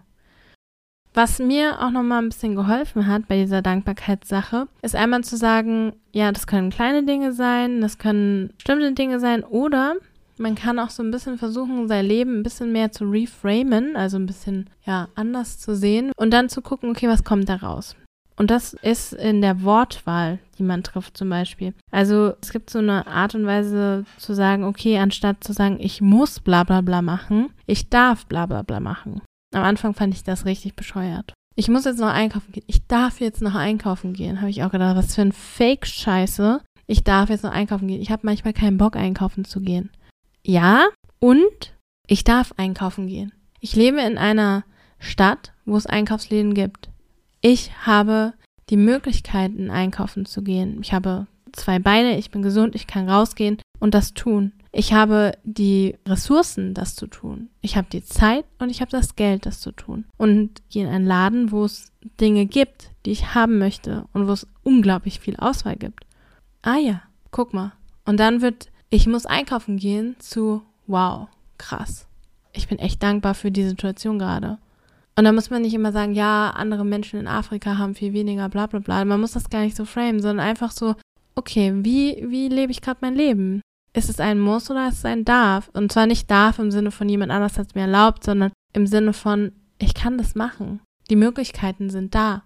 Was 1.15 1.37
mir 1.37 1.79
auch 1.79 1.91
nochmal 1.91 2.23
ein 2.23 2.29
bisschen 2.29 2.55
geholfen 2.55 3.05
hat 3.05 3.27
bei 3.27 3.37
dieser 3.37 3.61
Dankbarkeitssache, 3.61 4.67
ist 4.81 4.95
einmal 4.95 5.23
zu 5.23 5.37
sagen, 5.37 5.93
ja, 6.11 6.31
das 6.31 6.47
können 6.47 6.71
kleine 6.71 7.03
Dinge 7.03 7.33
sein, 7.33 7.81
das 7.81 7.99
können 7.99 8.51
bestimmte 8.55 8.93
Dinge 8.93 9.19
sein 9.19 9.43
oder 9.43 9.95
man 10.39 10.55
kann 10.55 10.79
auch 10.79 10.89
so 10.89 11.03
ein 11.03 11.11
bisschen 11.11 11.37
versuchen, 11.37 11.87
sein 11.87 12.05
Leben 12.05 12.39
ein 12.39 12.43
bisschen 12.43 12.71
mehr 12.71 12.91
zu 12.91 13.05
reframen, 13.05 13.95
also 13.95 14.17
ein 14.17 14.25
bisschen, 14.25 14.69
ja, 14.85 15.07
anders 15.13 15.59
zu 15.59 15.75
sehen 15.75 16.11
und 16.15 16.31
dann 16.31 16.49
zu 16.49 16.63
gucken, 16.63 16.89
okay, 16.89 17.07
was 17.07 17.23
kommt 17.23 17.47
da 17.47 17.57
raus? 17.57 17.95
Und 18.35 18.49
das 18.49 18.73
ist 18.73 19.13
in 19.13 19.41
der 19.41 19.61
Wortwahl, 19.61 20.39
die 20.57 20.63
man 20.63 20.81
trifft 20.81 21.15
zum 21.15 21.29
Beispiel. 21.29 21.75
Also 21.91 22.33
es 22.41 22.51
gibt 22.51 22.71
so 22.71 22.79
eine 22.79 23.05
Art 23.05 23.35
und 23.35 23.45
Weise 23.45 24.05
zu 24.17 24.33
sagen, 24.33 24.63
okay, 24.63 24.97
anstatt 24.97 25.43
zu 25.43 25.53
sagen, 25.53 25.77
ich 25.79 26.01
muss 26.01 26.39
bla 26.39 26.63
bla 26.63 26.81
bla 26.81 27.03
machen, 27.03 27.49
ich 27.67 27.89
darf 27.89 28.25
bla 28.25 28.47
bla 28.47 28.63
bla 28.63 28.79
machen. 28.79 29.21
Am 29.53 29.63
Anfang 29.63 29.93
fand 29.93 30.13
ich 30.13 30.23
das 30.23 30.45
richtig 30.45 30.75
bescheuert. 30.75 31.33
Ich 31.55 31.69
muss 31.69 31.85
jetzt 31.85 31.99
noch 31.99 32.07
einkaufen 32.07 32.51
gehen. 32.51 32.63
Ich 32.67 32.87
darf 32.87 33.19
jetzt 33.19 33.41
noch 33.41 33.55
einkaufen 33.55 34.13
gehen. 34.13 34.41
Habe 34.41 34.49
ich 34.49 34.63
auch 34.63 34.71
gedacht, 34.71 34.95
was 34.95 35.15
für 35.15 35.21
ein 35.21 35.31
Fake-Scheiße. 35.31 36.61
Ich 36.87 37.03
darf 37.03 37.29
jetzt 37.29 37.43
noch 37.43 37.51
einkaufen 37.51 37.87
gehen. 37.87 38.01
Ich 38.01 38.11
habe 38.11 38.25
manchmal 38.25 38.53
keinen 38.53 38.77
Bock, 38.77 38.95
einkaufen 38.95 39.45
zu 39.45 39.61
gehen. 39.61 39.91
Ja, 40.43 40.87
und 41.19 41.73
ich 42.07 42.23
darf 42.23 42.53
einkaufen 42.57 43.07
gehen. 43.07 43.31
Ich 43.59 43.75
lebe 43.75 44.01
in 44.01 44.17
einer 44.17 44.63
Stadt, 44.99 45.53
wo 45.65 45.77
es 45.77 45.85
Einkaufsläden 45.85 46.53
gibt. 46.53 46.89
Ich 47.41 47.71
habe 47.85 48.33
die 48.69 48.77
Möglichkeiten, 48.77 49.69
einkaufen 49.69 50.25
zu 50.25 50.41
gehen. 50.41 50.79
Ich 50.81 50.93
habe 50.93 51.27
zwei 51.51 51.79
Beine, 51.79 52.17
ich 52.17 52.31
bin 52.31 52.41
gesund, 52.41 52.75
ich 52.75 52.87
kann 52.87 53.09
rausgehen 53.09 53.61
und 53.79 53.93
das 53.93 54.13
tun. 54.13 54.53
Ich 54.75 54.91
habe 54.91 55.33
die 55.43 55.95
Ressourcen, 56.07 56.73
das 56.73 56.95
zu 56.95 57.05
tun. 57.05 57.49
Ich 57.61 57.77
habe 57.77 57.87
die 57.91 58.03
Zeit 58.03 58.43
und 58.57 58.71
ich 58.71 58.81
habe 58.81 58.89
das 58.89 59.15
Geld, 59.15 59.45
das 59.45 59.59
zu 59.59 59.71
tun. 59.71 60.05
Und 60.17 60.63
gehe 60.69 60.83
in 60.83 60.91
einen 60.91 61.05
Laden, 61.05 61.51
wo 61.51 61.63
es 61.63 61.91
Dinge 62.19 62.47
gibt, 62.47 62.89
die 63.05 63.11
ich 63.11 63.35
haben 63.35 63.59
möchte 63.59 64.05
und 64.13 64.27
wo 64.27 64.31
es 64.31 64.47
unglaublich 64.63 65.19
viel 65.19 65.35
Auswahl 65.35 65.75
gibt. 65.75 66.05
Ah 66.63 66.77
ja, 66.77 67.03
guck 67.29 67.53
mal. 67.53 67.73
Und 68.05 68.19
dann 68.19 68.41
wird, 68.41 68.71
ich 68.89 69.05
muss 69.05 69.27
einkaufen 69.27 69.77
gehen 69.77 70.15
zu, 70.17 70.63
wow, 70.87 71.27
krass. 71.59 72.07
Ich 72.51 72.67
bin 72.67 72.79
echt 72.79 73.03
dankbar 73.03 73.35
für 73.35 73.51
die 73.51 73.67
Situation 73.67 74.17
gerade. 74.17 74.57
Und 75.15 75.25
da 75.25 75.31
muss 75.31 75.51
man 75.51 75.61
nicht 75.61 75.75
immer 75.75 75.91
sagen, 75.91 76.15
ja, 76.15 76.49
andere 76.49 76.83
Menschen 76.83 77.19
in 77.19 77.27
Afrika 77.27 77.77
haben 77.77 77.93
viel 77.93 78.13
weniger, 78.13 78.49
bla 78.49 78.65
bla 78.65 78.79
bla. 78.79 79.05
Man 79.05 79.21
muss 79.21 79.33
das 79.33 79.51
gar 79.51 79.61
nicht 79.61 79.75
so 79.75 79.85
framen, 79.85 80.19
sondern 80.19 80.47
einfach 80.47 80.71
so, 80.71 80.95
okay, 81.35 81.71
wie, 81.83 82.25
wie 82.27 82.49
lebe 82.49 82.71
ich 82.71 82.81
gerade 82.81 82.97
mein 83.01 83.13
Leben? 83.13 83.61
Ist 83.93 84.09
es 84.09 84.19
ein 84.19 84.39
Muss 84.39 84.69
oder 84.69 84.87
ist 84.87 84.99
es 84.99 85.05
ein 85.05 85.25
Darf? 85.25 85.69
Und 85.73 85.91
zwar 85.91 86.07
nicht 86.07 86.29
Darf 86.29 86.59
im 86.59 86.71
Sinne 86.71 86.91
von 86.91 87.07
jemand 87.07 87.31
anders 87.31 87.57
hat 87.57 87.67
es 87.67 87.75
mir 87.75 87.81
erlaubt, 87.81 88.23
sondern 88.23 88.51
im 88.73 88.87
Sinne 88.87 89.13
von, 89.13 89.51
ich 89.77 89.93
kann 89.93 90.17
das 90.17 90.35
machen. 90.35 90.81
Die 91.09 91.15
Möglichkeiten 91.15 91.89
sind 91.89 92.15
da. 92.15 92.43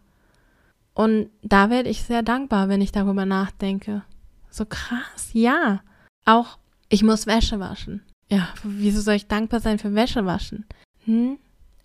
Und 0.93 1.29
da 1.43 1.69
werde 1.69 1.89
ich 1.89 2.03
sehr 2.03 2.23
dankbar, 2.23 2.69
wenn 2.69 2.81
ich 2.81 2.91
darüber 2.91 3.25
nachdenke. 3.25 4.03
So 4.49 4.65
krass, 4.65 5.29
ja. 5.33 5.81
Auch, 6.25 6.57
ich 6.89 7.03
muss 7.03 7.27
Wäsche 7.27 7.59
waschen. 7.59 8.01
Ja, 8.29 8.49
wieso 8.63 9.01
soll 9.01 9.13
ich 9.15 9.27
dankbar 9.27 9.59
sein 9.59 9.79
für 9.79 9.93
Wäsche 9.93 10.25
waschen? 10.25 10.65
Hm? 11.05 11.37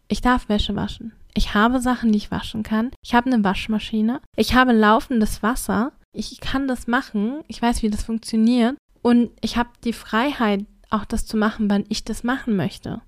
Ich 0.08 0.22
darf 0.22 0.48
Wäsche 0.48 0.74
waschen. 0.74 1.12
Ich 1.34 1.54
habe 1.54 1.80
Sachen, 1.80 2.12
die 2.12 2.18
ich 2.18 2.30
waschen 2.30 2.62
kann. 2.62 2.90
Ich 3.04 3.14
habe 3.14 3.30
eine 3.30 3.44
Waschmaschine. 3.44 4.20
Ich 4.36 4.54
habe 4.54 4.72
laufendes 4.72 5.42
Wasser. 5.42 5.92
Ich 6.12 6.40
kann 6.40 6.68
das 6.68 6.86
machen. 6.86 7.42
Ich 7.48 7.62
weiß, 7.62 7.82
wie 7.82 7.90
das 7.90 8.02
funktioniert. 8.02 8.76
Und 9.02 9.30
ich 9.40 9.56
habe 9.56 9.70
die 9.84 9.92
Freiheit, 9.92 10.64
auch 10.88 11.04
das 11.04 11.26
zu 11.26 11.36
machen, 11.36 11.68
wann 11.68 11.84
ich 11.88 12.04
das 12.04 12.22
machen 12.22 12.56
möchte. 12.56 13.02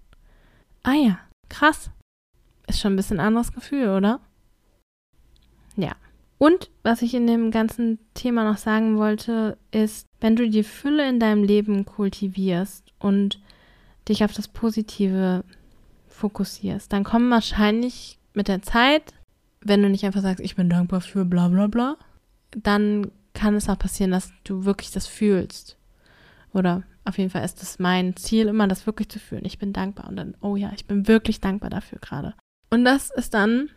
Ah 0.83 0.95
ja, 0.95 1.19
krass. 1.49 1.91
Ist 2.67 2.81
schon 2.81 2.95
ein 2.95 2.97
bisschen 2.97 3.21
anderes 3.21 3.53
Gefühl, 3.53 3.89
oder? 3.91 4.21
Ja. 5.77 5.93
Und 6.39 6.71
was 6.83 7.03
ich 7.03 7.15
in 7.15 7.27
dem 7.27 7.51
ganzen 7.51 7.99
Thema 8.15 8.45
noch 8.45 8.59
sagen 8.59 8.99
wollte, 8.99 9.57
ist, 9.71 10.07
wenn 10.21 10.35
du 10.35 10.49
die 10.49 10.65
Fülle 10.65 11.09
in 11.09 11.21
deinem 11.21 11.45
Leben 11.45 11.85
kultivierst 11.85 12.93
und 12.99 13.41
dich 14.09 14.25
auf 14.25 14.33
das 14.33 14.49
Positive 14.49 15.45
fokussierst, 16.09 16.93
dann 16.93 17.05
kommen 17.05 17.31
wahrscheinlich 17.31 18.19
mit 18.35 18.49
der 18.49 18.63
Zeit, 18.63 19.15
wenn 19.61 19.83
du 19.83 19.89
nicht 19.89 20.05
einfach 20.05 20.23
sagst, 20.23 20.45
ich 20.45 20.57
bin 20.57 20.69
dankbar 20.69 21.01
für 21.01 21.25
bla 21.25 21.49
bla 21.49 21.69
bla, 21.69 21.97
dann 22.51 23.11
kann 23.33 23.55
es 23.55 23.69
auch 23.69 23.79
passieren, 23.79 24.11
dass 24.11 24.33
du 24.45 24.65
wirklich 24.65 24.91
das 24.91 25.07
fühlst 25.07 25.79
Oder 26.55 26.85
auf 27.05 27.19
jeden 27.19 27.31
Fall 27.31 27.45
ist 27.45 27.63
es 27.63 27.79
mein 27.79 28.17
Ziel, 28.17 28.47
immer 28.49 28.69
das 28.69 28.87
wirklich 28.87 29.09
zu 29.09 29.19
fühlen. 29.19 29.45
Ich 29.45 29.59
bin 29.59 29.73
dankbar 29.73 30.09
und 30.09 30.17
dann, 30.17 30.35
oh 30.41 30.57
ja, 30.57 30.73
ich 30.75 30.87
bin 30.87 31.07
wirklich 31.07 31.41
dankbar 31.41 31.69
dafür 31.69 31.99
gerade. 31.99 32.35
Und 32.71 32.85
das 32.85 33.11
ist 33.11 33.35
dann 33.35 33.69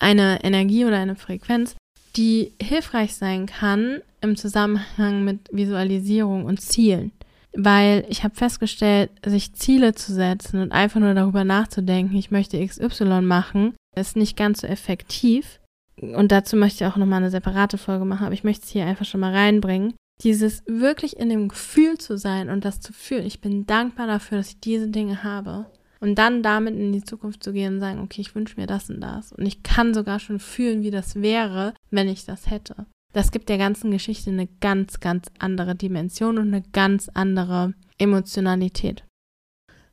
eine 0.00 0.42
Energie 0.42 0.84
oder 0.84 0.98
eine 0.98 1.14
Frequenz, 1.14 1.76
die 2.16 2.52
hilfreich 2.60 3.14
sein 3.14 3.46
kann 3.46 4.00
im 4.20 4.36
Zusammenhang 4.36 5.24
mit 5.24 5.48
Visualisierung 5.52 6.44
und 6.44 6.60
Zielen. 6.60 7.12
Weil 7.54 8.06
ich 8.08 8.24
habe 8.24 8.34
festgestellt, 8.34 9.10
sich 9.24 9.52
Ziele 9.52 9.94
zu 9.94 10.12
setzen 10.12 10.60
und 10.60 10.72
einfach 10.72 11.00
nur 11.00 11.14
darüber 11.14 11.44
nachzudenken, 11.44 12.16
ich 12.16 12.30
möchte 12.30 12.64
XY 12.64 13.20
machen, 13.20 13.74
ist 13.94 14.16
nicht 14.16 14.36
ganz 14.36 14.62
so 14.62 14.66
effektiv. 14.66 15.60
Und 16.00 16.32
dazu 16.32 16.56
möchte 16.56 16.84
ich 16.84 16.90
auch 16.90 16.96
nochmal 16.96 17.18
eine 17.18 17.30
separate 17.30 17.76
Folge 17.78 18.06
machen, 18.06 18.24
aber 18.24 18.34
ich 18.34 18.44
möchte 18.44 18.64
es 18.64 18.70
hier 18.70 18.86
einfach 18.86 19.04
schon 19.04 19.20
mal 19.20 19.34
reinbringen. 19.34 19.94
Dieses 20.20 20.62
wirklich 20.66 21.16
in 21.16 21.28
dem 21.28 21.48
Gefühl 21.48 21.98
zu 21.98 22.16
sein 22.16 22.48
und 22.48 22.64
das 22.64 22.80
zu 22.80 22.92
fühlen. 22.92 23.26
Ich 23.26 23.40
bin 23.40 23.66
dankbar 23.66 24.06
dafür, 24.06 24.38
dass 24.38 24.48
ich 24.48 24.60
diese 24.60 24.88
Dinge 24.88 25.24
habe. 25.24 25.66
Und 26.00 26.16
dann 26.16 26.42
damit 26.42 26.74
in 26.74 26.92
die 26.92 27.04
Zukunft 27.04 27.44
zu 27.44 27.52
gehen 27.52 27.74
und 27.74 27.80
sagen, 27.80 28.00
okay, 28.00 28.20
ich 28.20 28.34
wünsche 28.34 28.60
mir 28.60 28.66
das 28.66 28.90
und 28.90 29.00
das. 29.00 29.32
Und 29.32 29.46
ich 29.46 29.62
kann 29.62 29.94
sogar 29.94 30.18
schon 30.18 30.40
fühlen, 30.40 30.82
wie 30.82 30.90
das 30.90 31.16
wäre, 31.16 31.74
wenn 31.90 32.08
ich 32.08 32.24
das 32.24 32.50
hätte. 32.50 32.86
Das 33.12 33.30
gibt 33.30 33.48
der 33.48 33.58
ganzen 33.58 33.90
Geschichte 33.90 34.30
eine 34.30 34.48
ganz, 34.60 35.00
ganz 35.00 35.28
andere 35.38 35.74
Dimension 35.74 36.38
und 36.38 36.48
eine 36.48 36.62
ganz 36.72 37.08
andere 37.12 37.74
Emotionalität. 37.98 39.04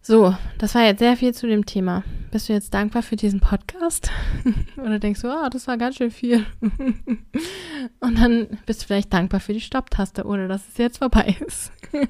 So, 0.02 0.36
das 0.58 0.76
war 0.76 0.84
jetzt 0.84 1.00
sehr 1.00 1.18
viel 1.18 1.34
zu 1.34 1.46
dem 1.48 1.66
Thema. 1.66 2.04
Bist 2.32 2.48
du 2.48 2.54
jetzt 2.54 2.74
dankbar 2.74 3.04
für 3.04 3.16
diesen 3.16 3.40
Podcast? 3.42 4.12
Oder 4.78 5.00
denkst 5.00 5.22
du, 5.22 5.28
oh, 5.28 5.50
das 5.50 5.68
war 5.68 5.78
ganz 5.78 5.98
schön 5.98 6.12
viel? 6.12 6.46
Und 8.00 8.20
dann 8.20 8.48
bist 8.66 8.82
du 8.82 8.88
vielleicht 8.88 9.12
dankbar 9.12 9.40
für 9.40 9.54
die 9.54 9.62
Stopptaste 9.62 10.24
oder 10.26 10.48
dass 10.48 10.68
es 10.68 10.78
jetzt 10.78 11.00
vorbei 11.00 11.38
ist. 11.46 11.72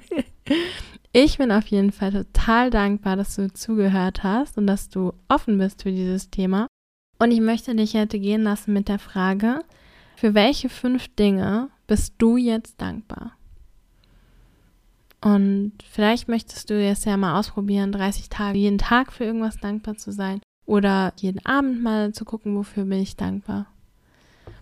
Ich 1.12 1.39
bin 1.39 1.52
auf 1.52 1.65
jeden 1.67 1.91
Fall 1.91 2.12
total 2.12 2.69
dankbar, 2.69 3.15
dass 3.15 3.36
du 3.36 3.52
zugehört 3.52 4.21
hast 4.21 4.60
und 4.60 4.67
dass 4.67 4.89
du 4.89 5.13
offen 5.28 5.58
bist 5.58 5.82
für 5.82 5.91
dieses 5.91 6.30
Thema. 6.30 6.67
Und 7.17 7.32
ich 7.32 7.41
möchte 7.41 7.73
dich 7.73 7.95
heute 7.95 8.19
gehen 8.19 8.43
lassen 8.43 8.73
mit 8.73 8.88
der 8.88 8.99
Frage, 8.99 9.62
für 10.15 10.36
welche 10.36 10.69
fünf 10.69 11.08
Dinge 11.15 11.69
bist 11.88 12.13
du 12.19 12.38
jetzt 12.38 12.80
dankbar? 12.80 13.38
Und 15.21 15.73
vielleicht 15.89 16.29
möchtest 16.29 16.69
du 16.69 16.82
jetzt 16.82 17.05
ja 17.05 17.17
mal 17.17 17.38
ausprobieren, 17.38 17.91
30 17.91 18.29
Tage 18.29 18.58
jeden 18.58 18.77
Tag 18.77 19.12
für 19.12 19.25
irgendwas 19.25 19.58
dankbar 19.58 19.95
zu 19.97 20.12
sein 20.12 20.41
oder 20.65 21.13
jeden 21.17 21.45
Abend 21.45 21.84
mal 21.84 22.13
zu 22.13 22.23
gucken, 22.23 22.55
wofür 22.55 22.86
bin 22.86 23.01
ich 23.01 23.17
dankbar. 23.17 23.65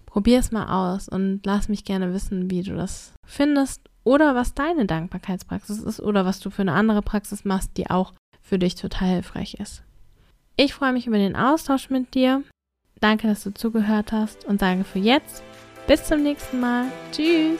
Probier 0.05 0.39
es 0.39 0.51
mal 0.51 0.87
aus 0.87 1.07
und 1.09 1.41
lass 1.45 1.69
mich 1.69 1.85
gerne 1.85 2.13
wissen, 2.13 2.49
wie 2.49 2.63
du 2.63 2.75
das 2.75 3.13
findest 3.23 3.81
oder 4.03 4.33
was 4.33 4.55
deine 4.55 4.85
Dankbarkeitspraxis 4.85 5.79
ist 5.79 5.99
oder 5.99 6.25
was 6.25 6.39
du 6.39 6.49
für 6.49 6.63
eine 6.63 6.73
andere 6.73 7.01
Praxis 7.01 7.45
machst, 7.45 7.77
die 7.77 7.89
auch 7.89 8.13
für 8.41 8.57
dich 8.57 8.75
total 8.75 9.09
hilfreich 9.09 9.55
ist. 9.55 9.83
Ich 10.55 10.73
freue 10.73 10.93
mich 10.93 11.05
über 11.05 11.17
den 11.17 11.35
Austausch 11.35 11.89
mit 11.89 12.15
dir. 12.15 12.43
Danke, 12.99 13.27
dass 13.27 13.43
du 13.43 13.53
zugehört 13.53 14.11
hast 14.11 14.45
und 14.45 14.59
sage 14.59 14.83
für 14.85 14.99
jetzt 14.99 15.43
bis 15.85 16.05
zum 16.05 16.23
nächsten 16.23 16.59
Mal. 16.59 16.85
Tschüss. 17.11 17.59